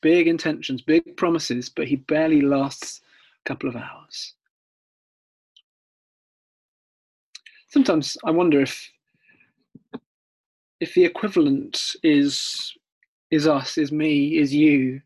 Big 0.00 0.28
intentions, 0.28 0.82
big 0.82 1.16
promises, 1.16 1.68
but 1.68 1.88
he 1.88 1.96
barely 1.96 2.42
lasts 2.42 3.00
a 3.44 3.48
couple 3.48 3.68
of 3.68 3.74
hours. 3.74 4.34
Sometimes 7.66 8.16
I 8.24 8.30
wonder 8.30 8.60
if 8.60 8.88
if 10.78 10.94
the 10.94 11.04
equivalent 11.04 11.96
is 12.04 12.72
is 13.30 13.46
us, 13.46 13.78
is 13.78 13.92
me, 13.92 14.38
is 14.38 14.54
you, 14.54 15.00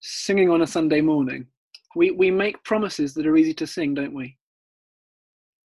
singing 0.00 0.50
on 0.50 0.62
a 0.62 0.66
Sunday 0.66 1.00
morning, 1.00 1.46
we, 1.94 2.10
we 2.10 2.30
make 2.30 2.62
promises 2.64 3.14
that 3.14 3.26
are 3.26 3.36
easy 3.36 3.54
to 3.54 3.66
sing, 3.66 3.94
don't 3.94 4.14
we? 4.14 4.36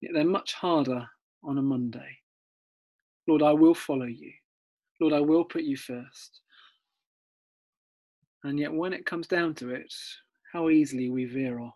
Yet 0.02 0.12
they're 0.14 0.26
much 0.26 0.54
harder 0.54 1.08
on 1.44 1.58
a 1.58 1.62
Monday. 1.62 2.18
Lord, 3.28 3.42
I 3.44 3.54
will 3.54 3.76
follow 3.76 4.06
you. 4.06 4.32
Lord, 5.00 5.14
I 5.14 5.20
will 5.20 5.46
put 5.46 5.64
you 5.64 5.78
first. 5.78 6.42
And 8.44 8.60
yet, 8.60 8.74
when 8.74 8.94
it 8.94 9.06
comes 9.06 9.28
down 9.28 9.54
to 9.56 9.70
it, 9.70 9.94
how 10.52 10.70
easily 10.70 11.10
we 11.10 11.26
veer 11.26 11.60
off. 11.60 11.74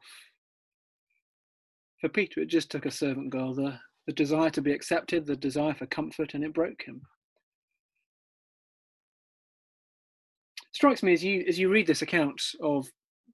For 2.02 2.10
Peter, 2.10 2.42
it 2.42 2.48
just 2.48 2.72
took 2.72 2.86
a 2.86 2.92
servant 2.92 3.30
girl, 3.30 3.54
the, 3.54 3.80
the 4.06 4.14
desire 4.14 4.50
to 4.52 4.62
be 4.62 4.74
accepted, 4.74 5.26
the 5.26 5.36
desire 5.36 5.74
for 5.74 5.86
comfort, 5.86 6.34
and 6.34 6.44
it 6.44 6.54
broke 6.54 6.84
him. 6.84 7.02
Strikes 10.86 11.02
me 11.02 11.14
as 11.14 11.24
you 11.24 11.44
as 11.48 11.58
you 11.58 11.68
read 11.68 11.88
this 11.88 12.04
account 12.04 12.40
of 12.62 12.88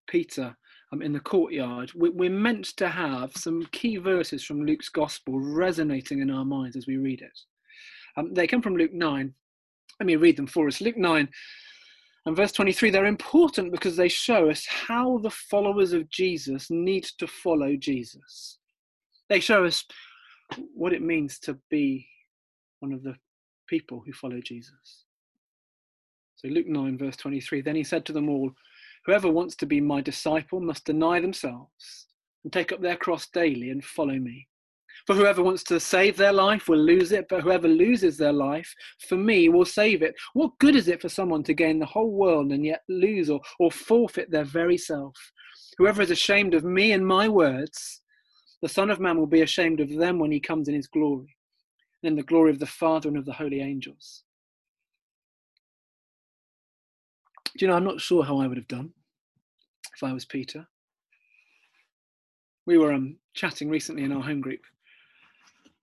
Peter 0.08 0.56
um, 0.94 1.02
in 1.02 1.12
the 1.12 1.20
courtyard, 1.20 1.92
we, 1.94 2.10
we're 2.10 2.30
meant 2.30 2.68
to 2.78 2.88
have 2.88 3.34
some 3.36 3.68
key 3.74 3.98
verses 3.98 4.42
from 4.42 4.66
Luke's 4.66 4.88
gospel 4.88 5.38
resonating 5.38 6.22
in 6.22 6.32
our 6.32 6.46
minds 6.46 6.78
as 6.78 6.88
we 6.88 6.96
read 6.96 7.20
it. 7.20 7.38
Um, 8.16 8.34
they 8.34 8.48
come 8.48 8.62
from 8.62 8.78
Luke 8.78 8.94
9. 8.94 9.34
Let 10.00 10.06
me 10.08 10.16
read 10.16 10.38
them 10.38 10.48
for 10.48 10.66
us. 10.66 10.80
Luke 10.80 10.96
9 10.96 11.28
and 12.26 12.36
verse 12.38 12.54
23, 12.54 12.90
they're 12.90 13.06
important 13.06 13.74
because 13.74 13.98
they 13.98 14.08
show 14.08 14.50
us 14.50 14.66
how 14.66 15.18
the 15.18 15.30
followers 15.30 15.92
of 15.92 16.10
Jesus 16.10 16.72
need 16.72 17.04
to 17.18 17.28
follow 17.28 17.76
Jesus. 17.76 18.60
They 19.28 19.42
show 19.42 19.66
us 19.66 19.84
what 20.74 20.94
it 20.94 21.02
means 21.02 21.38
to 21.40 21.58
be 21.70 22.08
one 22.80 22.94
of 22.94 23.04
the 23.04 23.16
people 23.68 24.02
who 24.06 24.14
follow 24.14 24.40
Jesus. 24.40 25.04
So 26.42 26.48
Luke 26.48 26.68
9, 26.68 26.98
verse 26.98 27.16
23 27.18 27.62
Then 27.62 27.76
he 27.76 27.84
said 27.84 28.04
to 28.06 28.14
them 28.14 28.28
all, 28.28 28.52
Whoever 29.06 29.30
wants 29.30 29.56
to 29.58 29.68
be 29.68 29.80
my 29.80 30.02
disciple 30.02 30.60
must 30.60 30.86
deny 30.86 31.20
themselves 31.20 32.08
and 32.44 32.52
take 32.52 32.72
up 32.72 32.82
their 32.82 32.96
cross 32.96 33.28
daily 33.28 33.70
and 33.70 33.86
follow 33.86 34.16
me. 34.16 34.48
For 35.06 35.14
whoever 35.16 35.44
wants 35.44 35.64
to 35.66 35.80
save 35.80 36.18
their 36.18 36.34
life 36.34 36.68
will 36.68 36.80
lose 36.80 37.12
it, 37.12 37.28
but 37.30 37.42
whoever 37.42 37.68
loses 37.68 38.18
their 38.18 38.34
life 38.34 38.74
for 39.08 39.18
me 39.18 39.50
will 39.50 39.66
save 39.66 40.02
it. 40.02 40.16
What 40.34 40.58
good 40.58 40.76
is 40.76 40.88
it 40.88 41.00
for 41.00 41.10
someone 41.10 41.44
to 41.44 41.54
gain 41.54 41.78
the 41.78 41.86
whole 41.86 42.12
world 42.12 42.52
and 42.52 42.66
yet 42.66 42.82
lose 42.90 43.30
or, 43.30 43.42
or 43.60 43.72
forfeit 43.72 44.32
their 44.32 44.44
very 44.44 44.78
self? 44.78 45.16
Whoever 45.78 46.02
is 46.02 46.10
ashamed 46.10 46.56
of 46.56 46.64
me 46.64 46.92
and 46.92 47.06
my 47.06 47.30
words, 47.30 48.02
the 48.64 48.70
Son 48.70 48.90
of 48.90 49.00
Man 49.00 49.20
will 49.20 49.28
be 49.28 49.42
ashamed 49.42 49.80
of 49.80 49.94
them 49.94 50.18
when 50.18 50.32
he 50.32 50.40
comes 50.40 50.68
in 50.68 50.74
his 50.74 50.88
glory, 50.88 51.36
and 52.02 52.10
in 52.10 52.16
the 52.16 52.24
glory 52.24 52.50
of 52.50 52.60
the 52.60 52.66
Father 52.66 53.10
and 53.10 53.18
of 53.18 53.26
the 53.26 53.34
holy 53.34 53.62
angels. 53.62 54.24
Do 57.58 57.66
you 57.66 57.68
know, 57.70 57.76
I'm 57.76 57.84
not 57.84 58.02
sure 58.02 58.24
how 58.24 58.40
I 58.40 58.48
would 58.48 58.58
have 58.58 58.68
done 58.68 58.92
if 59.96 60.04
I 60.04 60.14
was 60.14 60.26
Peter. 60.26 60.66
We 62.66 62.78
were 62.78 62.94
um, 62.94 63.18
chatting 63.34 63.70
recently 63.70 64.04
in 64.04 64.12
our 64.12 64.22
home 64.22 64.42
group 64.42 64.62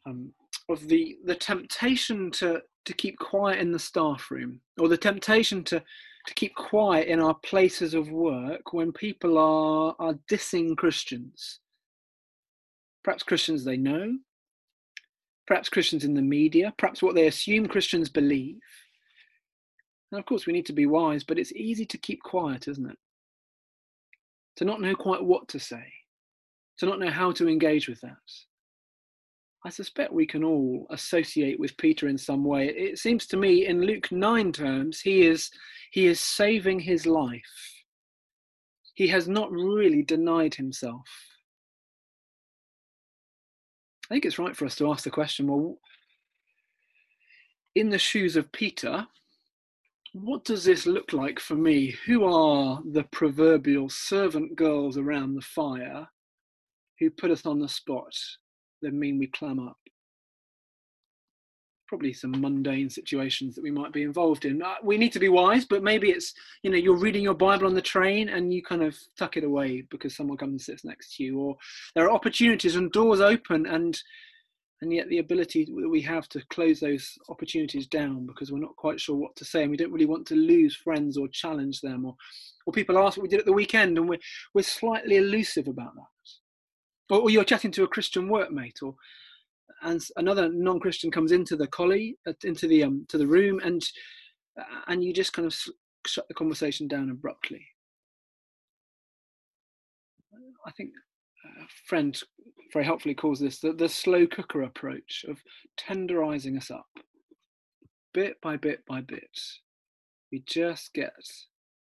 um, 0.07 0.33
of 0.69 0.87
the, 0.89 1.19
the 1.25 1.35
temptation 1.35 2.31
to, 2.33 2.63
to 2.85 2.93
keep 2.95 3.19
quiet 3.19 3.59
in 3.59 3.73
the 3.73 3.79
staff 3.79 4.31
room, 4.31 4.61
or 4.79 4.89
the 4.89 4.97
temptation 4.97 5.63
to, 5.65 5.83
to 6.27 6.35
keep 6.35 6.55
quiet 6.55 7.09
in 7.09 7.21
our 7.21 7.35
places 7.35 7.95
of 7.95 8.11
work 8.11 8.73
when 8.73 8.93
people 8.93 9.37
are, 9.39 9.95
are 9.99 10.19
dissing 10.31 10.77
Christians. 10.77 11.61
Perhaps 13.05 13.23
Christians 13.25 13.65
they 13.65 13.77
know, 13.77 14.17
perhaps 15.47 15.69
Christians 15.69 16.05
in 16.05 16.15
the 16.15 16.23
media, 16.23 16.75
perhaps 16.79 17.03
what 17.03 17.15
they 17.15 17.27
assume 17.27 17.67
Christians 17.67 18.09
believe. 18.09 18.59
And 20.11 20.19
of 20.19 20.27
course, 20.27 20.47
we 20.47 20.53
need 20.53 20.67
to 20.67 20.73
be 20.73 20.87
wise, 20.87 21.25
but 21.25 21.39
it's 21.39 21.53
easy 21.53 21.85
to 21.87 21.99
keep 21.99 22.23
quiet, 22.23 22.69
isn't 22.69 22.91
it? 22.91 22.97
To 24.57 24.65
not 24.65 24.81
know 24.81 24.95
quite 24.95 25.23
what 25.23 25.49
to 25.49 25.59
say, 25.59 25.85
to 26.79 26.87
not 26.87 26.99
know 26.99 27.11
how 27.11 27.33
to 27.33 27.49
engage 27.49 27.89
with 27.89 28.01
that. 28.01 28.17
I 29.65 29.71
suspect 29.71 30.13
we 30.13 30.27
can 30.27 30.45
all 30.45 30.87
associate 30.91 31.59
with 31.59 31.77
Peter 31.77 32.09
in 32.09 32.17
some 32.17 32.45
way. 32.45 32.69
It 32.69 32.99
seems 32.99 33.27
to 33.27 33.37
me, 33.37 33.67
in 33.67 33.83
Luke 33.83 34.11
9 34.11 34.53
terms, 34.53 35.01
he 35.01 35.27
is, 35.27 35.51
he 35.91 36.07
is 36.07 36.21
saving 36.21 36.81
his 36.81 37.07
life. 37.07 37.43
He 38.95 39.09
has 39.09 39.29
not 39.29 39.51
really 39.53 40.03
denied 40.03 40.55
himself. 40.55 41.07
I 44.11 44.15
think 44.15 44.25
it's 44.25 44.39
right 44.39 44.57
for 44.57 44.65
us 44.65 44.77
to 44.77 44.91
ask 44.91 45.05
the 45.05 45.11
question 45.11 45.49
well, 45.49 45.79
in 47.75 47.91
the 47.91 47.99
shoes 47.99 48.37
of 48.37 48.51
Peter, 48.53 49.07
what 50.23 50.45
does 50.45 50.65
this 50.65 50.87
look 50.87 51.13
like 51.13 51.39
for 51.39 51.55
me? 51.55 51.97
Who 52.07 52.25
are 52.25 52.81
the 52.85 53.05
proverbial 53.05 53.89
servant 53.89 54.57
girls 54.57 54.97
around 54.97 55.35
the 55.35 55.43
fire 55.43 56.09
who 56.99 57.11
put 57.11 57.31
us 57.31 57.47
on 57.47 57.61
the 57.61 57.69
spot 57.69 58.15
that 58.83 58.93
mean 58.93 59.19
we 59.19 59.27
clam 59.29 59.59
up? 59.59 59.79
Probably 61.87 62.13
some 62.13 62.39
mundane 62.41 62.91
situations 62.91 63.55
that 63.55 63.63
we 63.63 63.71
might 63.71 63.93
be 63.93 64.03
involved 64.03 64.45
in. 64.45 64.63
Uh, 64.63 64.75
we 64.83 64.99
need 64.99 65.13
to 65.13 65.19
be 65.19 65.31
wise, 65.31 65.65
but 65.65 65.83
maybe 65.83 66.11
it's, 66.11 66.35
you 66.63 66.71
know, 66.71 66.77
you're 66.77 66.97
reading 66.97 67.23
your 67.23 67.35
Bible 67.35 67.67
on 67.67 67.75
the 67.75 67.81
train 67.81 68.29
and 68.29 68.53
you 68.53 68.63
kind 68.63 68.83
of 68.83 68.97
tuck 69.19 69.37
it 69.37 69.45
away 69.45 69.83
because 69.91 70.15
someone 70.15 70.37
comes 70.37 70.51
and 70.51 70.61
sits 70.61 70.85
next 70.85 71.17
to 71.17 71.25
you, 71.25 71.39
or 71.39 71.57
there 71.95 72.05
are 72.05 72.13
opportunities 72.13 72.77
and 72.77 72.93
doors 72.93 73.21
open 73.21 73.67
and 73.67 73.99
and 74.81 74.93
yet 74.93 75.09
the 75.09 75.19
ability 75.19 75.65
that 75.65 75.89
we 75.89 76.01
have 76.01 76.29
to 76.29 76.41
close 76.51 76.79
those 76.79 77.19
opportunities 77.29 77.87
down 77.87 78.27
because 78.27 78.53
we're 78.53 78.59
not 78.59 78.77
quite 78.77 79.01
sure 79.01 79.17
what 79.17 79.35
to 79.37 79.45
say 79.45 79.63
and 79.63 79.71
we 79.71 79.77
don't 79.77 79.93
really 79.93 80.07
want 80.07 80.27
to 80.27 80.35
lose 80.35 80.77
friends 80.77 81.17
or 81.17 81.29
challenge 81.29 81.81
them 81.81 82.05
or 82.05 82.15
or 82.67 82.73
people 82.73 82.99
ask 82.99 83.17
what 83.17 83.23
we 83.23 83.29
did 83.29 83.41
at 83.41 83.47
the 83.47 83.53
weekend 83.53 83.99
and 83.99 84.09
we're 84.09 84.19
we're 84.55 84.63
slightly 84.63 85.17
elusive 85.17 85.69
about 85.69 85.95
that. 85.95 87.15
Or, 87.15 87.23
or 87.23 87.31
you're 87.31 87.45
chatting 87.45 87.73
to 87.73 87.85
a 87.85 87.89
christian 87.89 88.29
workmate 88.29 88.83
or 88.83 88.95
and 89.83 90.01
another 90.17 90.49
non-christian 90.53 91.11
comes 91.11 91.33
into 91.33 91.57
the 91.57 91.67
collie 91.67 92.17
uh, 92.27 92.33
into 92.45 92.67
the 92.69 92.85
um 92.85 93.05
to 93.09 93.19
the 93.19 93.27
room 93.27 93.61
and 93.65 93.83
uh, 94.59 94.81
and 94.89 95.03
you 95.03 95.13
just 95.13 95.33
kind 95.33 95.47
of 95.47 95.57
shut 96.07 96.27
the 96.29 96.35
conversation 96.35 96.89
down 96.89 97.11
abruptly. 97.11 97.67
I 100.67 100.71
think 100.73 100.91
a 101.45 101.67
friend 101.87 102.21
very 102.73 102.85
helpfully 102.85 103.15
calls 103.15 103.41
this 103.41 103.61
the, 103.61 103.73
the 103.73 103.89
slow 103.89 104.27
cooker 104.27 104.63
approach 104.63 105.25
of 105.29 105.39
tenderizing 105.79 106.57
us 106.57 106.71
up 106.71 106.87
bit 108.15 108.41
by 108.41 108.57
bit 108.57 108.85
by 108.87 109.01
bit. 109.01 109.39
We 110.33 110.43
just 110.47 110.93
get 110.93 111.13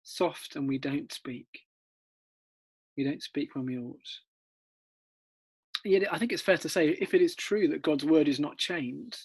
soft 0.04 0.56
and 0.56 0.68
we 0.68 0.78
don't 0.78 1.12
speak. 1.12 1.48
We 2.98 3.04
don't 3.04 3.22
speak 3.22 3.56
when 3.56 3.66
we 3.66 3.78
ought. 3.78 4.10
Yet 5.86 6.12
I 6.12 6.18
think 6.18 6.32
it's 6.32 6.42
fair 6.42 6.58
to 6.58 6.70
say 6.70 6.90
if 7.00 7.14
it 7.14 7.22
is 7.22 7.36
true 7.36 7.68
that 7.70 7.82
God's 7.82 8.06
word 8.06 8.28
is 8.28 8.40
not 8.40 8.58
chained, 8.58 9.18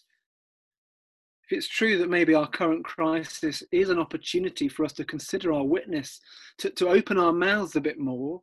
if 1.44 1.56
it's 1.56 1.68
true 1.68 1.98
that 1.98 2.10
maybe 2.10 2.34
our 2.34 2.48
current 2.48 2.84
crisis 2.84 3.62
is 3.72 3.88
an 3.88 3.98
opportunity 3.98 4.68
for 4.68 4.84
us 4.84 4.92
to 4.94 5.04
consider 5.04 5.52
our 5.52 5.64
witness, 5.64 6.20
to, 6.58 6.70
to 6.70 6.88
open 6.88 7.18
our 7.18 7.32
mouths 7.32 7.74
a 7.76 7.80
bit 7.80 7.98
more, 7.98 8.42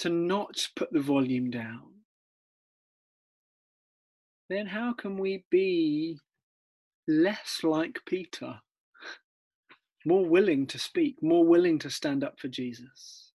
to 0.00 0.10
not 0.10 0.68
put 0.76 0.92
the 0.92 1.00
volume 1.00 1.50
down, 1.50 1.95
then 4.48 4.66
how 4.66 4.92
can 4.92 5.16
we 5.18 5.44
be 5.50 6.18
less 7.08 7.60
like 7.62 8.00
Peter? 8.06 8.60
More 10.04 10.24
willing 10.24 10.66
to 10.68 10.78
speak, 10.78 11.16
more 11.20 11.44
willing 11.44 11.78
to 11.80 11.90
stand 11.90 12.22
up 12.22 12.38
for 12.38 12.48
Jesus. 12.48 13.32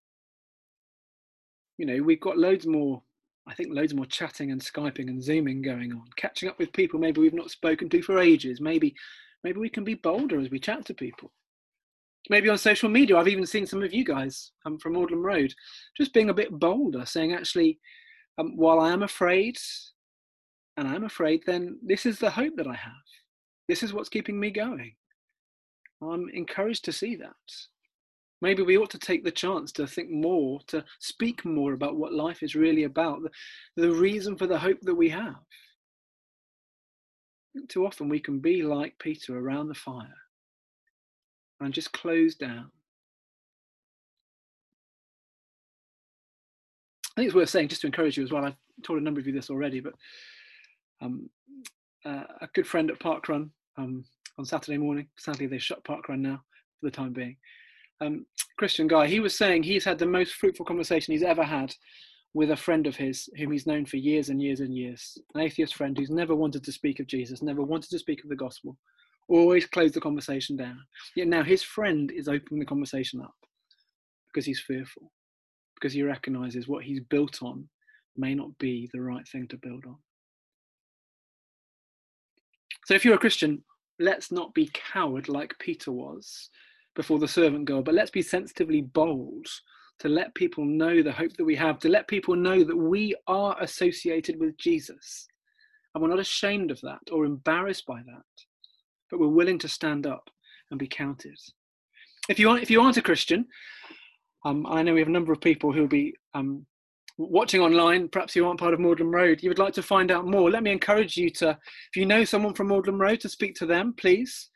You 1.78 1.86
know, 1.86 2.02
we've 2.02 2.22
got 2.22 2.38
loads 2.38 2.66
more, 2.66 3.02
I 3.48 3.54
think, 3.54 3.74
loads 3.74 3.94
more 3.94 4.06
chatting 4.06 4.52
and 4.52 4.62
Skyping 4.62 5.10
and 5.10 5.22
Zooming 5.22 5.62
going 5.62 5.92
on, 5.92 6.04
catching 6.16 6.48
up 6.48 6.60
with 6.60 6.72
people 6.72 7.00
maybe 7.00 7.20
we've 7.20 7.34
not 7.34 7.52
spoken 7.52 7.90
to 7.90 8.02
for 8.02 8.20
ages. 8.20 8.62
Maybe, 8.62 8.96
maybe 9.44 9.60
we 9.60 9.70
can 9.70 9.84
be 9.84 9.96
bolder 9.96 10.40
as 10.40 10.50
we 10.50 10.60
chat 10.60 10.86
to 10.86 10.94
people. 10.94 11.32
Maybe 12.30 12.50
on 12.50 12.58
social 12.58 12.88
media, 12.88 13.18
I've 13.18 13.28
even 13.28 13.48
seen 13.48 13.66
some 13.66 13.82
of 13.84 13.94
you 13.94 14.06
guys 14.06 14.52
um, 14.66 14.78
from 14.78 14.94
Magdalen 14.94 15.24
Road 15.24 15.54
just 15.98 16.14
being 16.14 16.30
a 16.30 16.34
bit 16.34 16.52
bolder, 16.52 17.06
saying, 17.06 17.34
actually, 17.34 17.80
um, 18.38 18.56
while 18.56 18.80
I 18.80 18.92
am 18.92 19.04
afraid, 19.04 19.58
and 20.78 20.88
I'm 20.88 21.04
afraid, 21.04 21.44
then 21.46 21.78
this 21.82 22.06
is 22.06 22.20
the 22.20 22.32
hope 22.32 22.56
that 22.58 22.68
I 22.68 22.76
have. 22.76 22.94
This 23.68 23.84
is 23.84 23.94
what's 23.94 24.10
keeping 24.10 24.40
me 24.40 24.52
going. 24.52 24.94
I'm 26.02 26.30
encouraged 26.34 26.86
to 26.86 26.92
see 26.92 27.16
that. 27.18 27.36
Maybe 28.42 28.64
we 28.64 28.78
ought 28.78 28.90
to 28.92 28.98
take 28.98 29.24
the 29.24 29.32
chance 29.32 29.72
to 29.74 29.86
think 29.86 30.10
more, 30.10 30.60
to 30.68 30.84
speak 31.00 31.46
more 31.46 31.74
about 31.74 31.96
what 31.96 32.14
life 32.14 32.42
is 32.42 32.56
really 32.56 32.84
about, 32.84 33.22
the, 33.22 33.30
the 33.82 33.92
reason 33.92 34.36
for 34.36 34.48
the 34.48 34.58
hope 34.58 34.80
that 34.82 34.96
we 34.96 35.10
have. 35.10 35.36
Too 37.68 37.86
often 37.86 38.10
we 38.10 38.20
can 38.20 38.40
be 38.40 38.64
like 38.64 38.98
Peter 38.98 39.38
around 39.38 39.68
the 39.68 39.76
fire 39.76 40.08
and 41.60 41.74
just 41.74 41.92
close 41.92 42.34
down. 42.34 42.72
I 47.12 47.22
think 47.22 47.28
it's 47.28 47.36
worth 47.36 47.50
saying, 47.50 47.68
just 47.68 47.82
to 47.82 47.88
encourage 47.88 48.18
you 48.18 48.24
as 48.24 48.32
well. 48.32 48.46
I've 48.46 48.56
told 48.84 49.00
a 49.00 49.04
number 49.04 49.20
of 49.20 49.28
you 49.28 49.34
this 49.34 49.50
already, 49.50 49.82
but 49.82 49.94
um, 51.02 51.30
uh, 52.06 52.24
a 52.42 52.48
good 52.54 52.68
friend 52.68 52.90
at 52.90 53.00
Parkrun 53.00 53.50
um, 53.78 54.04
on 54.38 54.46
Saturday 54.46 54.78
morning. 54.78 55.08
Sadly, 55.18 55.48
they 55.48 55.60
shut 55.60 55.84
Parkrun 55.84 56.20
now 56.20 56.42
for 56.80 56.88
the 56.88 56.92
time 56.92 57.14
being. 57.14 57.38
Um, 58.00 58.26
Christian 58.58 58.88
guy, 58.88 59.08
he 59.08 59.20
was 59.20 59.38
saying 59.38 59.64
he's 59.64 59.86
had 59.86 60.00
the 60.00 60.06
most 60.06 60.34
fruitful 60.34 60.66
conversation 60.66 61.12
he's 61.12 61.24
ever 61.24 61.44
had 61.44 61.74
with 62.34 62.52
a 62.52 62.56
friend 62.56 62.88
of 62.88 62.96
his 62.96 63.30
whom 63.38 63.52
he's 63.52 63.68
known 63.68 63.86
for 63.86 63.98
years 63.98 64.30
and 64.30 64.42
years 64.42 64.62
and 64.62 64.76
years. 64.76 65.18
An 65.36 65.42
atheist 65.42 65.76
friend 65.76 65.98
who's 65.98 66.10
never 66.10 66.36
wanted 66.36 66.64
to 66.64 66.72
speak 66.72 67.00
of 67.00 67.08
Jesus, 67.08 67.42
never 67.42 67.62
wanted 67.62 67.90
to 67.90 68.00
speak 68.00 68.24
of 68.24 68.30
the 68.30 68.36
gospel, 68.36 68.78
always 69.28 69.66
closed 69.66 69.94
the 69.94 70.02
conversation 70.02 70.56
down. 70.56 70.78
Yet 71.16 71.28
now 71.28 71.44
his 71.44 71.62
friend 71.62 72.12
is 72.12 72.28
opening 72.28 72.60
the 72.60 72.66
conversation 72.66 73.22
up 73.22 73.36
because 74.28 74.46
he's 74.46 74.62
fearful, 74.62 75.12
because 75.76 75.94
he 75.94 76.04
recognizes 76.04 76.68
what 76.68 76.84
he's 76.84 77.02
built 77.02 77.44
on 77.44 77.68
may 78.18 78.34
not 78.34 78.58
be 78.58 78.90
the 78.94 79.02
right 79.02 79.28
thing 79.28 79.48
to 79.50 79.58
build 79.58 79.86
on. 79.86 79.98
So 82.92 82.96
if 82.96 83.06
you're 83.06 83.16
a 83.16 83.18
Christian, 83.20 83.64
let's 84.00 84.34
not 84.34 84.54
be 84.54 84.70
coward 84.74 85.30
like 85.30 85.58
Peter 85.60 85.94
was 85.94 86.50
before 86.94 87.20
the 87.20 87.28
servant 87.28 87.64
girl, 87.64 87.82
but 87.82 87.94
let's 87.94 88.12
be 88.12 88.22
sensitively 88.22 88.82
bold 88.82 89.48
to 90.00 90.10
let 90.10 90.36
people 90.36 90.66
know 90.66 91.02
the 91.02 91.14
hope 91.14 91.32
that 91.38 91.46
we 91.46 91.56
have, 91.56 91.80
to 91.80 91.88
let 91.88 92.10
people 92.10 92.36
know 92.36 92.66
that 92.66 92.76
we 92.76 93.16
are 93.28 93.56
associated 93.62 94.38
with 94.42 94.58
Jesus. 94.58 95.26
And 95.96 96.04
we're 96.04 96.10
not 96.10 96.20
ashamed 96.20 96.70
of 96.70 96.82
that 96.82 97.00
or 97.14 97.24
embarrassed 97.24 97.86
by 97.86 98.02
that, 98.06 98.26
but 99.10 99.22
we're 99.22 99.28
willing 99.28 99.60
to 99.60 99.70
stand 99.70 100.06
up 100.06 100.30
and 100.70 100.78
be 100.78 100.88
counted. 100.88 101.40
If 102.28 102.40
you 102.40 102.50
aren't, 102.50 102.62
if 102.62 102.70
you 102.70 102.82
aren't 102.82 102.98
a 102.98 103.02
Christian, 103.02 103.46
um, 104.44 104.66
I 104.68 104.84
know 104.84 104.94
we 104.94 105.00
have 105.00 105.08
a 105.08 105.12
number 105.12 105.32
of 105.32 105.40
people 105.40 105.72
who'll 105.72 105.88
be 105.88 106.14
um, 106.34 106.66
watching 107.18 107.62
online, 107.62 108.08
perhaps 108.08 108.36
you 108.36 108.48
aren't 108.48 108.60
part 108.60 108.74
of 108.74 108.80
Magdalen 108.80 109.12
Road, 109.12 109.44
you 109.44 109.50
would 109.50 109.60
like 109.60 109.74
to 109.74 109.84
find 109.84 110.12
out 110.12 110.28
more, 110.28 110.50
let 110.50 110.64
me 110.64 110.72
encourage 110.72 111.18
you 111.18 111.30
to, 111.32 111.50
if 111.50 111.96
you 111.96 112.06
know 112.06 112.24
someone 112.24 112.54
from 112.54 112.68
Magdalen 112.68 113.00
Road, 113.00 113.20
to 113.22 113.30
speak 113.30 113.56
to 113.56 113.66
them, 113.66 113.94
please. 113.98 114.50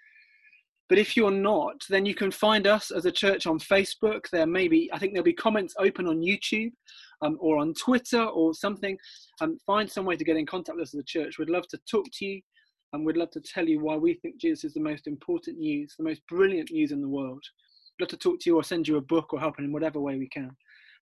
But 0.87 0.99
if 0.99 1.17
you're 1.17 1.31
not, 1.31 1.81
then 1.89 2.05
you 2.05 2.13
can 2.13 2.29
find 2.31 2.67
us 2.67 2.91
as 2.91 3.05
a 3.05 3.11
church 3.11 3.47
on 3.47 3.57
Facebook. 3.57 4.29
There 4.31 4.45
may 4.45 4.67
be, 4.67 4.89
I 4.93 4.99
think 4.99 5.13
there'll 5.13 5.23
be 5.23 5.33
comments 5.33 5.73
open 5.79 6.07
on 6.07 6.21
YouTube 6.21 6.71
um, 7.23 7.37
or 7.39 7.57
on 7.57 7.73
Twitter 7.73 8.23
or 8.23 8.53
something. 8.53 8.95
Um, 9.41 9.57
find 9.65 9.89
some 9.89 10.05
way 10.05 10.15
to 10.15 10.23
get 10.23 10.37
in 10.37 10.45
contact 10.45 10.77
with 10.77 10.83
us 10.83 10.93
as 10.93 10.99
a 10.99 11.05
church. 11.05 11.39
We'd 11.39 11.49
love 11.49 11.67
to 11.69 11.79
talk 11.89 12.05
to 12.13 12.25
you 12.25 12.41
and 12.93 13.03
we'd 13.03 13.17
love 13.17 13.31
to 13.31 13.41
tell 13.41 13.67
you 13.67 13.79
why 13.79 13.95
we 13.95 14.13
think 14.13 14.39
Jesus 14.39 14.63
is 14.63 14.73
the 14.73 14.79
most 14.79 15.07
important 15.07 15.57
news, 15.57 15.95
the 15.97 16.03
most 16.03 16.21
brilliant 16.29 16.71
news 16.71 16.91
in 16.91 17.01
the 17.01 17.09
world. 17.09 17.43
We'd 17.97 18.03
love 18.03 18.09
to 18.09 18.17
talk 18.17 18.39
to 18.41 18.49
you 18.49 18.55
or 18.55 18.63
send 18.63 18.87
you 18.87 18.97
a 18.97 19.01
book 19.01 19.33
or 19.33 19.39
help 19.39 19.57
in 19.57 19.71
whatever 19.71 19.99
way 19.99 20.17
we 20.17 20.29
can. 20.29 20.51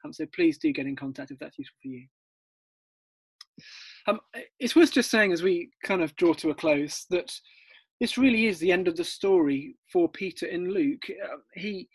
Um, 0.03 0.13
so 0.13 0.25
please 0.33 0.57
do 0.57 0.71
get 0.71 0.87
in 0.87 0.95
contact 0.95 1.31
if 1.31 1.39
that's 1.39 1.57
useful 1.57 1.77
for 1.81 1.87
you. 1.87 2.05
Um, 4.07 4.19
it's 4.59 4.75
worth 4.75 4.91
just 4.91 5.11
saying 5.11 5.31
as 5.31 5.43
we 5.43 5.69
kind 5.83 6.01
of 6.01 6.15
draw 6.15 6.33
to 6.33 6.49
a 6.49 6.55
close 6.55 7.05
that 7.09 7.31
this 7.99 8.17
really 8.17 8.47
is 8.47 8.59
the 8.59 8.71
end 8.71 8.87
of 8.87 8.97
the 8.97 9.03
story 9.03 9.75
for 9.91 10.09
Peter 10.09 10.45
in 10.45 10.71
Luke. 10.73 11.03
Uh, 11.09 11.37
he, 11.53 11.87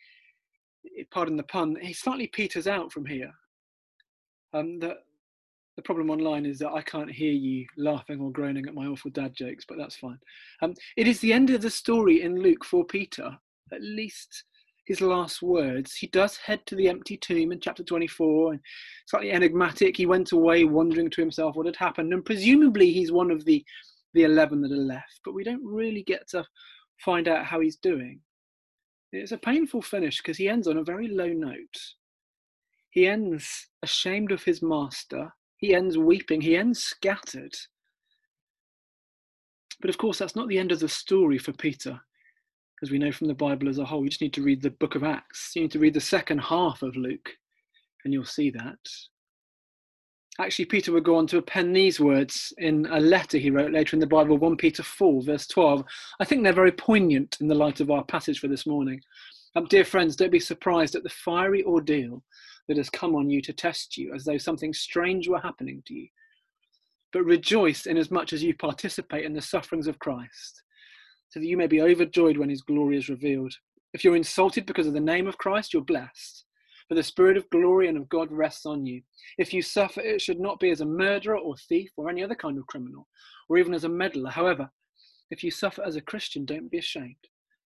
pardon 1.11 1.37
the 1.37 1.43
pun, 1.43 1.77
he 1.81 1.93
slightly 1.93 2.29
peters 2.29 2.67
out 2.67 2.93
from 2.93 3.05
here. 3.05 3.33
Um, 4.55 4.79
the, 4.79 4.97
the 5.77 5.83
problem 5.83 6.11
online 6.11 6.47
is 6.47 6.59
that 6.61 6.73
I 6.73 6.81
can't 6.83 7.11
hear 7.11 7.33
you 7.33 7.67
laughing 7.77 8.21
or 8.21 8.33
groaning 8.33 8.67
at 8.67 8.75
my 8.75 8.87
awful 8.87 9.11
dad 9.11 9.35
jokes, 9.35 9.65
but 9.69 9.77
that's 9.77 9.97
fine. 9.97 10.19
Um, 10.63 10.75
it 10.97 11.07
is 11.07 11.21
the 11.21 11.33
end 11.33 11.51
of 11.51 11.61
the 11.61 11.71
story 11.71 12.23
in 12.23 12.41
Luke 12.41 12.65
for 12.65 12.85
Peter, 12.85 13.37
at 13.73 13.83
least 13.83 14.45
his 14.89 15.03
last 15.03 15.43
words. 15.43 15.95
He 15.95 16.07
does 16.07 16.39
head 16.39 16.65
to 16.65 16.75
the 16.75 16.89
empty 16.89 17.19
tomb 17.19 17.53
in 17.53 17.61
chapter 17.61 17.85
24, 17.85 18.53
and 18.53 18.61
slightly 19.07 19.31
enigmatic. 19.31 19.95
He 19.95 20.07
went 20.07 20.33
away 20.33 20.65
wondering 20.65 21.11
to 21.11 21.21
himself 21.21 21.55
what 21.55 21.67
had 21.67 21.77
happened, 21.77 22.15
and 22.15 22.25
presumably 22.25 22.91
he's 22.91 23.13
one 23.13 23.31
of 23.31 23.45
the 23.45 23.65
the 24.15 24.25
11 24.25 24.63
that 24.63 24.73
are 24.73 24.77
left, 24.77 25.21
but 25.23 25.35
we 25.35 25.45
don't 25.45 25.63
really 25.63 26.03
get 26.03 26.27
to 26.27 26.43
find 27.05 27.29
out 27.29 27.45
how 27.45 27.61
he's 27.61 27.77
doing. 27.77 28.21
It's 29.13 29.33
a 29.33 29.39
painful 29.39 29.83
finish 29.83 30.17
because 30.17 30.39
he 30.39 30.49
ends 30.49 30.67
on 30.67 30.79
a 30.79 30.83
very 30.83 31.09
low 31.09 31.29
note. 31.29 31.79
He 32.89 33.07
ends 33.07 33.69
ashamed 33.83 34.33
of 34.33 34.43
his 34.43 34.63
master, 34.63 35.31
he 35.59 35.75
ends 35.75 35.99
weeping, 35.99 36.41
he 36.41 36.57
ends 36.57 36.83
scattered. 36.83 37.55
But 39.83 39.91
of 39.91 39.99
course, 39.99 40.19
that's 40.19 40.35
not 40.35 40.49
the 40.49 40.59
end 40.59 40.73
of 40.73 40.81
the 40.81 40.89
story 40.89 41.37
for 41.37 41.53
Peter 41.53 42.01
as 42.83 42.91
we 42.91 42.99
know 42.99 43.13
from 43.13 43.29
the 43.29 43.35
Bible 43.35 43.69
as 43.69 43.79
a 43.79 43.85
whole. 43.85 44.05
You 44.05 44.11
just 44.11 44.23
need 44.23 44.35
to 44.35 44.43
read 44.43 44.63
the 44.63 44.71
book 44.71 44.95
of 44.95 45.05
Acts. 45.05 45.53
You 45.55 45.63
need 45.63 45.73
to 45.73 45.79
read 45.79 45.95
the 45.95 46.01
second 46.01 46.39
half 46.39 46.83
of 46.83 46.97
Luke, 46.97 47.31
and 48.05 48.13
you'll 48.13 48.25
see 48.25 48.51
that. 48.51 48.79
Actually, 50.41 50.67
Peter 50.67 50.93
would 50.93 51.05
go 51.05 51.17
on 51.17 51.27
to 51.27 51.39
append 51.39 51.75
these 51.75 51.99
words 51.99 52.53
in 52.59 52.87
a 52.93 53.01
letter 53.01 53.39
he 53.39 53.51
wrote 53.51 53.73
later 53.73 53.97
in 53.97 54.01
the 54.01 54.07
Bible, 54.07 54.39
1 54.39 54.57
Peter 54.57 54.85
4, 54.85 55.23
verse 55.23 55.49
12. 55.49 55.85
I 56.21 56.25
think 56.25 56.45
they're 56.45 56.53
very 56.53 56.71
poignant 56.71 57.37
in 57.41 57.49
the 57.49 57.57
light 57.57 57.81
of 57.81 57.91
our 57.91 58.05
passage 58.05 58.39
for 58.39 58.47
this 58.47 58.65
morning. 58.65 59.01
Um, 59.57 59.65
dear 59.65 59.85
friends, 59.85 60.15
don't 60.15 60.31
be 60.31 60.39
surprised 60.39 60.95
at 60.95 61.03
the 61.03 61.09
fiery 61.09 61.65
ordeal 61.65 62.23
that 62.69 62.77
has 62.77 62.89
come 62.89 63.17
on 63.17 63.29
you 63.29 63.43
to 63.43 63.53
test 63.53 63.97
you, 63.97 64.15
as 64.15 64.25
though 64.25 64.39
something 64.39 64.73
strange 64.73 65.27
were 65.27 65.41
happening 65.41 65.83
to 65.87 65.95
you. 65.95 66.09
But 67.13 67.25
rejoice 67.25 67.87
inasmuch 67.87 68.33
as 68.33 68.43
you 68.43 68.55
participate 68.55 69.25
in 69.25 69.33
the 69.33 69.43
sufferings 69.43 69.89
of 69.89 69.99
Christ 69.99 70.63
so 71.29 71.41
that 71.41 71.47
you 71.47 71.57
may 71.57 71.67
be 71.67 71.83
overjoyed 71.83 72.37
when 72.37 72.51
his 72.51 72.63
glory 72.63 72.97
is 72.97 73.09
revealed. 73.09 73.55
If 73.93 74.05
you're 74.05 74.17
insulted 74.17 74.67
because 74.67 74.87
of 74.87 74.95
the 74.95 75.01
name 75.01 75.27
of 75.27 75.39
Christ, 75.39 75.73
you're 75.73 75.83
blessed. 75.83 76.45
For 76.89 76.95
the 76.95 77.03
spirit 77.03 77.37
of 77.37 77.51
glory 77.51 77.89
and 77.89 77.99
of 77.99 78.09
God 78.09 78.33
rests 78.33 78.65
on 78.65 78.87
you. 78.87 79.03
If 79.37 79.53
you 79.53 79.61
suffer, 79.61 80.01
it 80.01 80.23
should 80.23 80.41
not 80.41 80.59
be 80.59 80.71
as 80.71 80.81
a 80.81 80.87
murderer 80.87 81.37
or 81.37 81.55
thief 81.57 81.91
or 81.97 82.09
any 82.09 82.25
other 82.25 82.35
kind 82.35 82.57
of 82.57 82.67
criminal, 82.67 83.07
or 83.49 83.59
even 83.59 83.75
as 83.75 83.85
a 83.85 83.89
meddler. 83.89 84.31
However, 84.31 84.71
if 85.31 85.45
you 85.45 85.51
suffer 85.51 85.83
as 85.85 85.97
a 85.97 86.01
Christian, 86.01 86.47
don't 86.47 86.71
be 86.71 86.79
ashamed, 86.79 87.17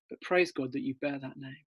but 0.09 0.21
praise 0.21 0.51
God 0.51 0.71
that 0.73 0.81
you 0.81 0.95
bear 1.01 1.19
that 1.19 1.37
name. 1.37 1.65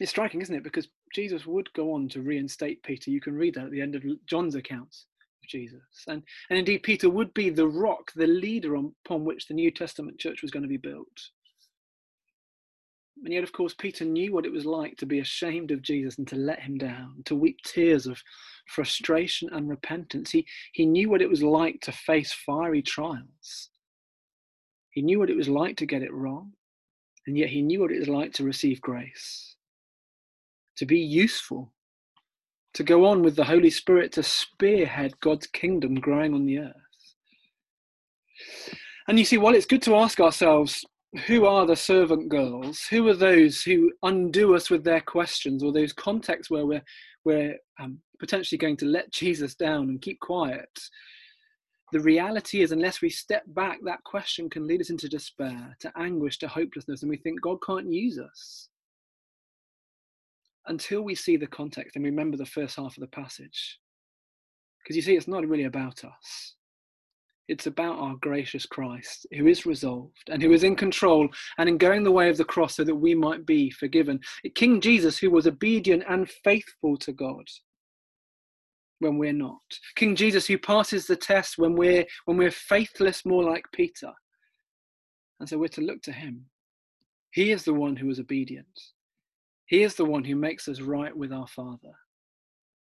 It's 0.00 0.10
striking, 0.10 0.40
isn't 0.40 0.54
it? 0.54 0.64
Because 0.64 0.88
Jesus 1.14 1.46
would 1.46 1.72
go 1.74 1.92
on 1.92 2.08
to 2.08 2.22
reinstate 2.22 2.82
Peter. 2.82 3.10
You 3.10 3.20
can 3.20 3.34
read 3.34 3.54
that 3.54 3.66
at 3.66 3.70
the 3.70 3.80
end 3.80 3.94
of 3.94 4.02
John's 4.26 4.56
accounts. 4.56 5.06
Jesus. 5.46 5.80
And, 6.06 6.22
and 6.50 6.58
indeed, 6.58 6.82
Peter 6.82 7.10
would 7.10 7.32
be 7.34 7.50
the 7.50 7.66
rock, 7.66 8.12
the 8.14 8.26
leader 8.26 8.76
on, 8.76 8.94
upon 9.04 9.24
which 9.24 9.46
the 9.46 9.54
New 9.54 9.70
Testament 9.70 10.18
church 10.18 10.42
was 10.42 10.50
going 10.50 10.62
to 10.62 10.68
be 10.68 10.76
built. 10.76 11.30
And 13.24 13.32
yet, 13.32 13.44
of 13.44 13.52
course, 13.52 13.74
Peter 13.74 14.04
knew 14.04 14.32
what 14.32 14.46
it 14.46 14.52
was 14.52 14.66
like 14.66 14.96
to 14.96 15.06
be 15.06 15.20
ashamed 15.20 15.70
of 15.70 15.82
Jesus 15.82 16.18
and 16.18 16.26
to 16.28 16.36
let 16.36 16.60
him 16.60 16.76
down, 16.76 17.22
to 17.26 17.36
weep 17.36 17.58
tears 17.64 18.06
of 18.06 18.20
frustration 18.66 19.48
and 19.52 19.68
repentance. 19.68 20.30
He, 20.30 20.46
he 20.72 20.86
knew 20.86 21.08
what 21.08 21.22
it 21.22 21.30
was 21.30 21.42
like 21.42 21.80
to 21.82 21.92
face 21.92 22.32
fiery 22.32 22.82
trials. 22.82 23.70
He 24.90 25.02
knew 25.02 25.18
what 25.18 25.30
it 25.30 25.36
was 25.36 25.48
like 25.48 25.76
to 25.78 25.86
get 25.86 26.02
it 26.02 26.12
wrong. 26.12 26.52
And 27.26 27.38
yet 27.38 27.50
he 27.50 27.62
knew 27.62 27.80
what 27.80 27.92
it 27.92 28.00
was 28.00 28.08
like 28.08 28.32
to 28.34 28.44
receive 28.44 28.80
grace, 28.80 29.56
to 30.76 30.86
be 30.86 30.98
useful, 30.98 31.72
to 32.74 32.82
go 32.82 33.04
on 33.06 33.22
with 33.22 33.36
the 33.36 33.44
Holy 33.44 33.70
Spirit 33.70 34.12
to 34.12 34.22
spearhead 34.22 35.20
God's 35.20 35.46
kingdom 35.46 35.94
growing 35.96 36.34
on 36.34 36.46
the 36.46 36.58
earth. 36.58 36.76
And 39.08 39.18
you 39.18 39.24
see, 39.24 39.38
while 39.38 39.54
it's 39.54 39.66
good 39.66 39.82
to 39.82 39.96
ask 39.96 40.20
ourselves, 40.20 40.84
who 41.26 41.44
are 41.44 41.66
the 41.66 41.76
servant 41.76 42.28
girls? 42.28 42.86
Who 42.90 43.06
are 43.08 43.14
those 43.14 43.62
who 43.62 43.92
undo 44.02 44.54
us 44.54 44.70
with 44.70 44.84
their 44.84 45.00
questions 45.00 45.62
or 45.62 45.72
those 45.72 45.92
contexts 45.92 46.50
where 46.50 46.64
we're, 46.64 46.84
we're 47.24 47.56
um, 47.78 47.98
potentially 48.18 48.58
going 48.58 48.78
to 48.78 48.86
let 48.86 49.12
Jesus 49.12 49.54
down 49.54 49.90
and 49.90 50.00
keep 50.00 50.20
quiet? 50.20 50.70
The 51.92 52.00
reality 52.00 52.62
is, 52.62 52.72
unless 52.72 53.02
we 53.02 53.10
step 53.10 53.42
back, 53.48 53.80
that 53.84 54.02
question 54.04 54.48
can 54.48 54.66
lead 54.66 54.80
us 54.80 54.88
into 54.88 55.10
despair, 55.10 55.76
to 55.80 55.92
anguish, 55.98 56.38
to 56.38 56.48
hopelessness, 56.48 57.02
and 57.02 57.10
we 57.10 57.18
think 57.18 57.42
God 57.42 57.58
can't 57.66 57.92
use 57.92 58.18
us. 58.18 58.68
Until 60.66 61.02
we 61.02 61.14
see 61.14 61.36
the 61.36 61.46
context 61.46 61.96
and 61.96 62.04
remember 62.04 62.36
the 62.36 62.46
first 62.46 62.76
half 62.76 62.96
of 62.96 63.00
the 63.00 63.08
passage. 63.08 63.78
Because 64.82 64.96
you 64.96 65.02
see, 65.02 65.16
it's 65.16 65.28
not 65.28 65.46
really 65.46 65.64
about 65.64 66.04
us. 66.04 66.54
It's 67.48 67.66
about 67.66 67.98
our 67.98 68.14
gracious 68.20 68.66
Christ 68.66 69.26
who 69.36 69.46
is 69.46 69.66
resolved 69.66 70.30
and 70.30 70.40
who 70.40 70.52
is 70.52 70.62
in 70.62 70.76
control 70.76 71.28
and 71.58 71.68
in 71.68 71.76
going 71.76 72.04
the 72.04 72.12
way 72.12 72.28
of 72.30 72.36
the 72.36 72.44
cross 72.44 72.76
so 72.76 72.84
that 72.84 72.94
we 72.94 73.14
might 73.14 73.44
be 73.44 73.70
forgiven. 73.70 74.20
King 74.54 74.80
Jesus, 74.80 75.18
who 75.18 75.30
was 75.30 75.46
obedient 75.46 76.04
and 76.08 76.30
faithful 76.44 76.96
to 76.98 77.12
God 77.12 77.44
when 79.00 79.18
we're 79.18 79.32
not. 79.32 79.60
King 79.96 80.14
Jesus, 80.14 80.46
who 80.46 80.56
passes 80.56 81.06
the 81.06 81.16
test 81.16 81.58
when 81.58 81.74
we're, 81.74 82.06
when 82.24 82.36
we're 82.36 82.52
faithless, 82.52 83.24
more 83.26 83.42
like 83.42 83.64
Peter. 83.74 84.12
And 85.40 85.48
so 85.48 85.58
we're 85.58 85.68
to 85.68 85.80
look 85.80 86.02
to 86.02 86.12
him. 86.12 86.46
He 87.32 87.50
is 87.50 87.64
the 87.64 87.74
one 87.74 87.96
who 87.96 88.08
is 88.10 88.20
obedient. 88.20 88.66
He 89.72 89.84
is 89.84 89.94
the 89.94 90.04
one 90.04 90.22
who 90.22 90.36
makes 90.36 90.68
us 90.68 90.82
right 90.82 91.16
with 91.16 91.32
our 91.32 91.46
Father. 91.46 91.94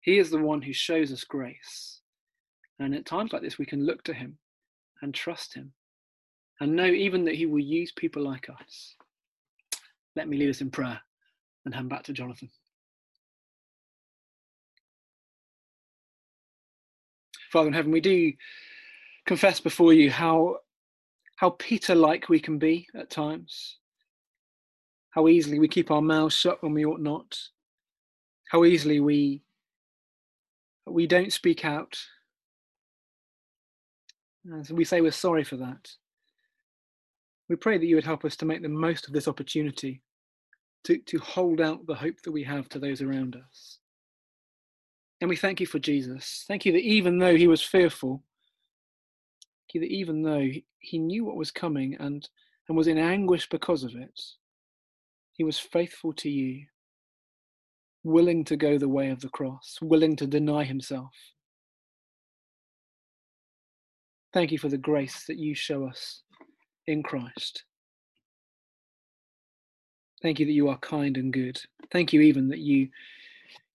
He 0.02 0.18
is 0.18 0.30
the 0.30 0.40
one 0.40 0.62
who 0.62 0.74
shows 0.74 1.10
us 1.14 1.24
grace. 1.24 2.02
And 2.80 2.94
at 2.94 3.06
times 3.06 3.32
like 3.32 3.42
this, 3.42 3.58
we 3.58 3.66
can 3.66 3.86
look 3.86 4.04
to 4.04 4.14
him 4.14 4.38
and 5.02 5.14
trust 5.14 5.54
him 5.54 5.72
and 6.60 6.76
know 6.76 6.88
even 6.88 7.24
that 7.24 7.36
he 7.36 7.46
will 7.46 7.62
use 7.62 7.94
people 7.94 8.22
like 8.22 8.50
us. 8.50 8.98
Let 10.18 10.28
me 10.28 10.36
lead 10.36 10.50
us 10.50 10.60
in 10.60 10.70
prayer 10.70 11.00
and 11.64 11.74
hand 11.74 11.88
back 11.88 12.04
to 12.04 12.14
Jonathan. 12.14 12.50
Father 17.54 17.70
in 17.70 17.74
heaven, 17.74 17.94
we 17.94 18.02
do 18.02 18.34
confess 19.26 19.62
before 19.62 19.94
you 19.94 20.12
how 20.12 20.58
how 21.38 21.52
Peter 21.52 21.96
like 21.96 22.28
we 22.28 22.42
can 22.42 22.58
be 22.58 22.86
at 22.96 23.10
times, 23.10 23.78
how 25.12 25.28
easily 25.28 25.60
we 25.60 25.68
keep 25.68 25.92
our 25.92 26.02
mouths 26.02 26.36
shut 26.36 26.62
when 26.64 26.74
we 26.74 26.86
ought 26.86 27.02
not, 27.02 27.38
how 28.50 28.64
easily 28.66 29.00
we 29.00 29.44
we 30.88 31.06
don't 31.08 31.32
speak 31.32 31.64
out 31.64 31.98
and 34.46 34.70
we 34.72 34.84
say 34.84 35.02
we're 35.02 35.12
sorry 35.12 35.44
for 35.44 35.58
that. 35.58 35.90
We 37.50 37.56
pray 37.56 37.78
that 37.78 37.86
you 37.86 37.96
would 37.96 38.06
help 38.06 38.26
us 38.26 38.36
to 38.38 38.46
make 38.46 38.62
the 38.62 38.70
most 38.70 39.08
of 39.08 39.14
this 39.14 39.28
opportunity 39.28 40.02
to, 40.86 40.98
to 40.98 41.20
hold 41.20 41.62
out 41.62 41.86
the 41.86 41.96
hope 41.96 42.22
that 42.24 42.32
we 42.32 42.44
have 42.44 42.68
to 42.70 42.80
those 42.80 43.02
around 43.02 43.36
us. 43.36 43.78
And 45.20 45.30
we 45.30 45.36
thank 45.36 45.60
you 45.60 45.68
for 45.68 45.78
Jesus. 45.78 46.46
Thank 46.48 46.66
you 46.66 46.72
that 46.72 46.82
even 46.82 47.20
though 47.20 47.36
he 47.36 47.48
was 47.48 47.62
fearful, 47.62 48.24
that 49.74 49.84
even 49.84 50.24
though 50.24 50.50
he 50.80 50.98
knew 50.98 51.24
what 51.24 51.38
was 51.38 51.52
coming 51.52 51.96
and, 52.00 52.28
and 52.68 52.78
was 52.78 52.88
in 52.88 52.98
anguish 52.98 53.48
because 53.48 53.84
of 53.84 53.96
it, 53.96 54.20
he 55.34 55.44
was 55.44 55.60
faithful 55.60 56.14
to 56.14 56.30
you, 56.30 56.66
willing 58.04 58.44
to 58.46 58.56
go 58.58 58.78
the 58.78 58.90
way 58.90 59.10
of 59.10 59.22
the 59.22 59.30
cross, 59.30 59.78
willing 59.82 60.16
to 60.18 60.28
deny 60.28 60.64
himself 60.64 61.14
Thank 64.34 64.52
you 64.52 64.58
for 64.58 64.70
the 64.70 64.78
grace 64.78 65.26
that 65.26 65.38
you 65.38 65.54
show 65.54 65.86
us 65.86 66.22
in 66.88 67.04
Christ. 67.04 67.64
Thank 70.22 70.40
you 70.40 70.46
that 70.46 70.54
you 70.54 70.70
are 70.70 70.78
kind 70.78 71.18
and 71.18 71.34
good. 71.34 71.60
Thank 71.92 72.14
you 72.14 72.22
even 72.22 72.48
that 72.50 72.60
you 72.60 72.90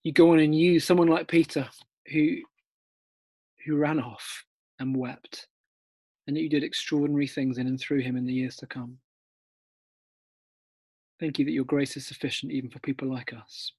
you 0.03 0.13
go 0.13 0.31
on 0.31 0.39
and 0.39 0.55
use 0.55 0.85
someone 0.85 1.07
like 1.07 1.27
Peter 1.27 1.67
who 2.11 2.37
who 3.65 3.75
ran 3.75 3.99
off 3.99 4.45
and 4.79 4.95
wept 4.95 5.47
and 6.25 6.35
that 6.35 6.41
you 6.41 6.49
did 6.49 6.63
extraordinary 6.63 7.27
things 7.27 7.57
in 7.57 7.67
and 7.67 7.79
through 7.79 7.99
him 7.99 8.15
in 8.15 8.25
the 8.25 8.33
years 8.33 8.55
to 8.57 8.65
come. 8.65 8.97
Thank 11.19 11.39
you 11.39 11.45
that 11.45 11.51
your 11.51 11.65
grace 11.65 11.97
is 11.97 12.05
sufficient 12.05 12.51
even 12.51 12.69
for 12.69 12.79
people 12.79 13.09
like 13.09 13.33
us. 13.33 13.71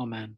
Amen. 0.00 0.36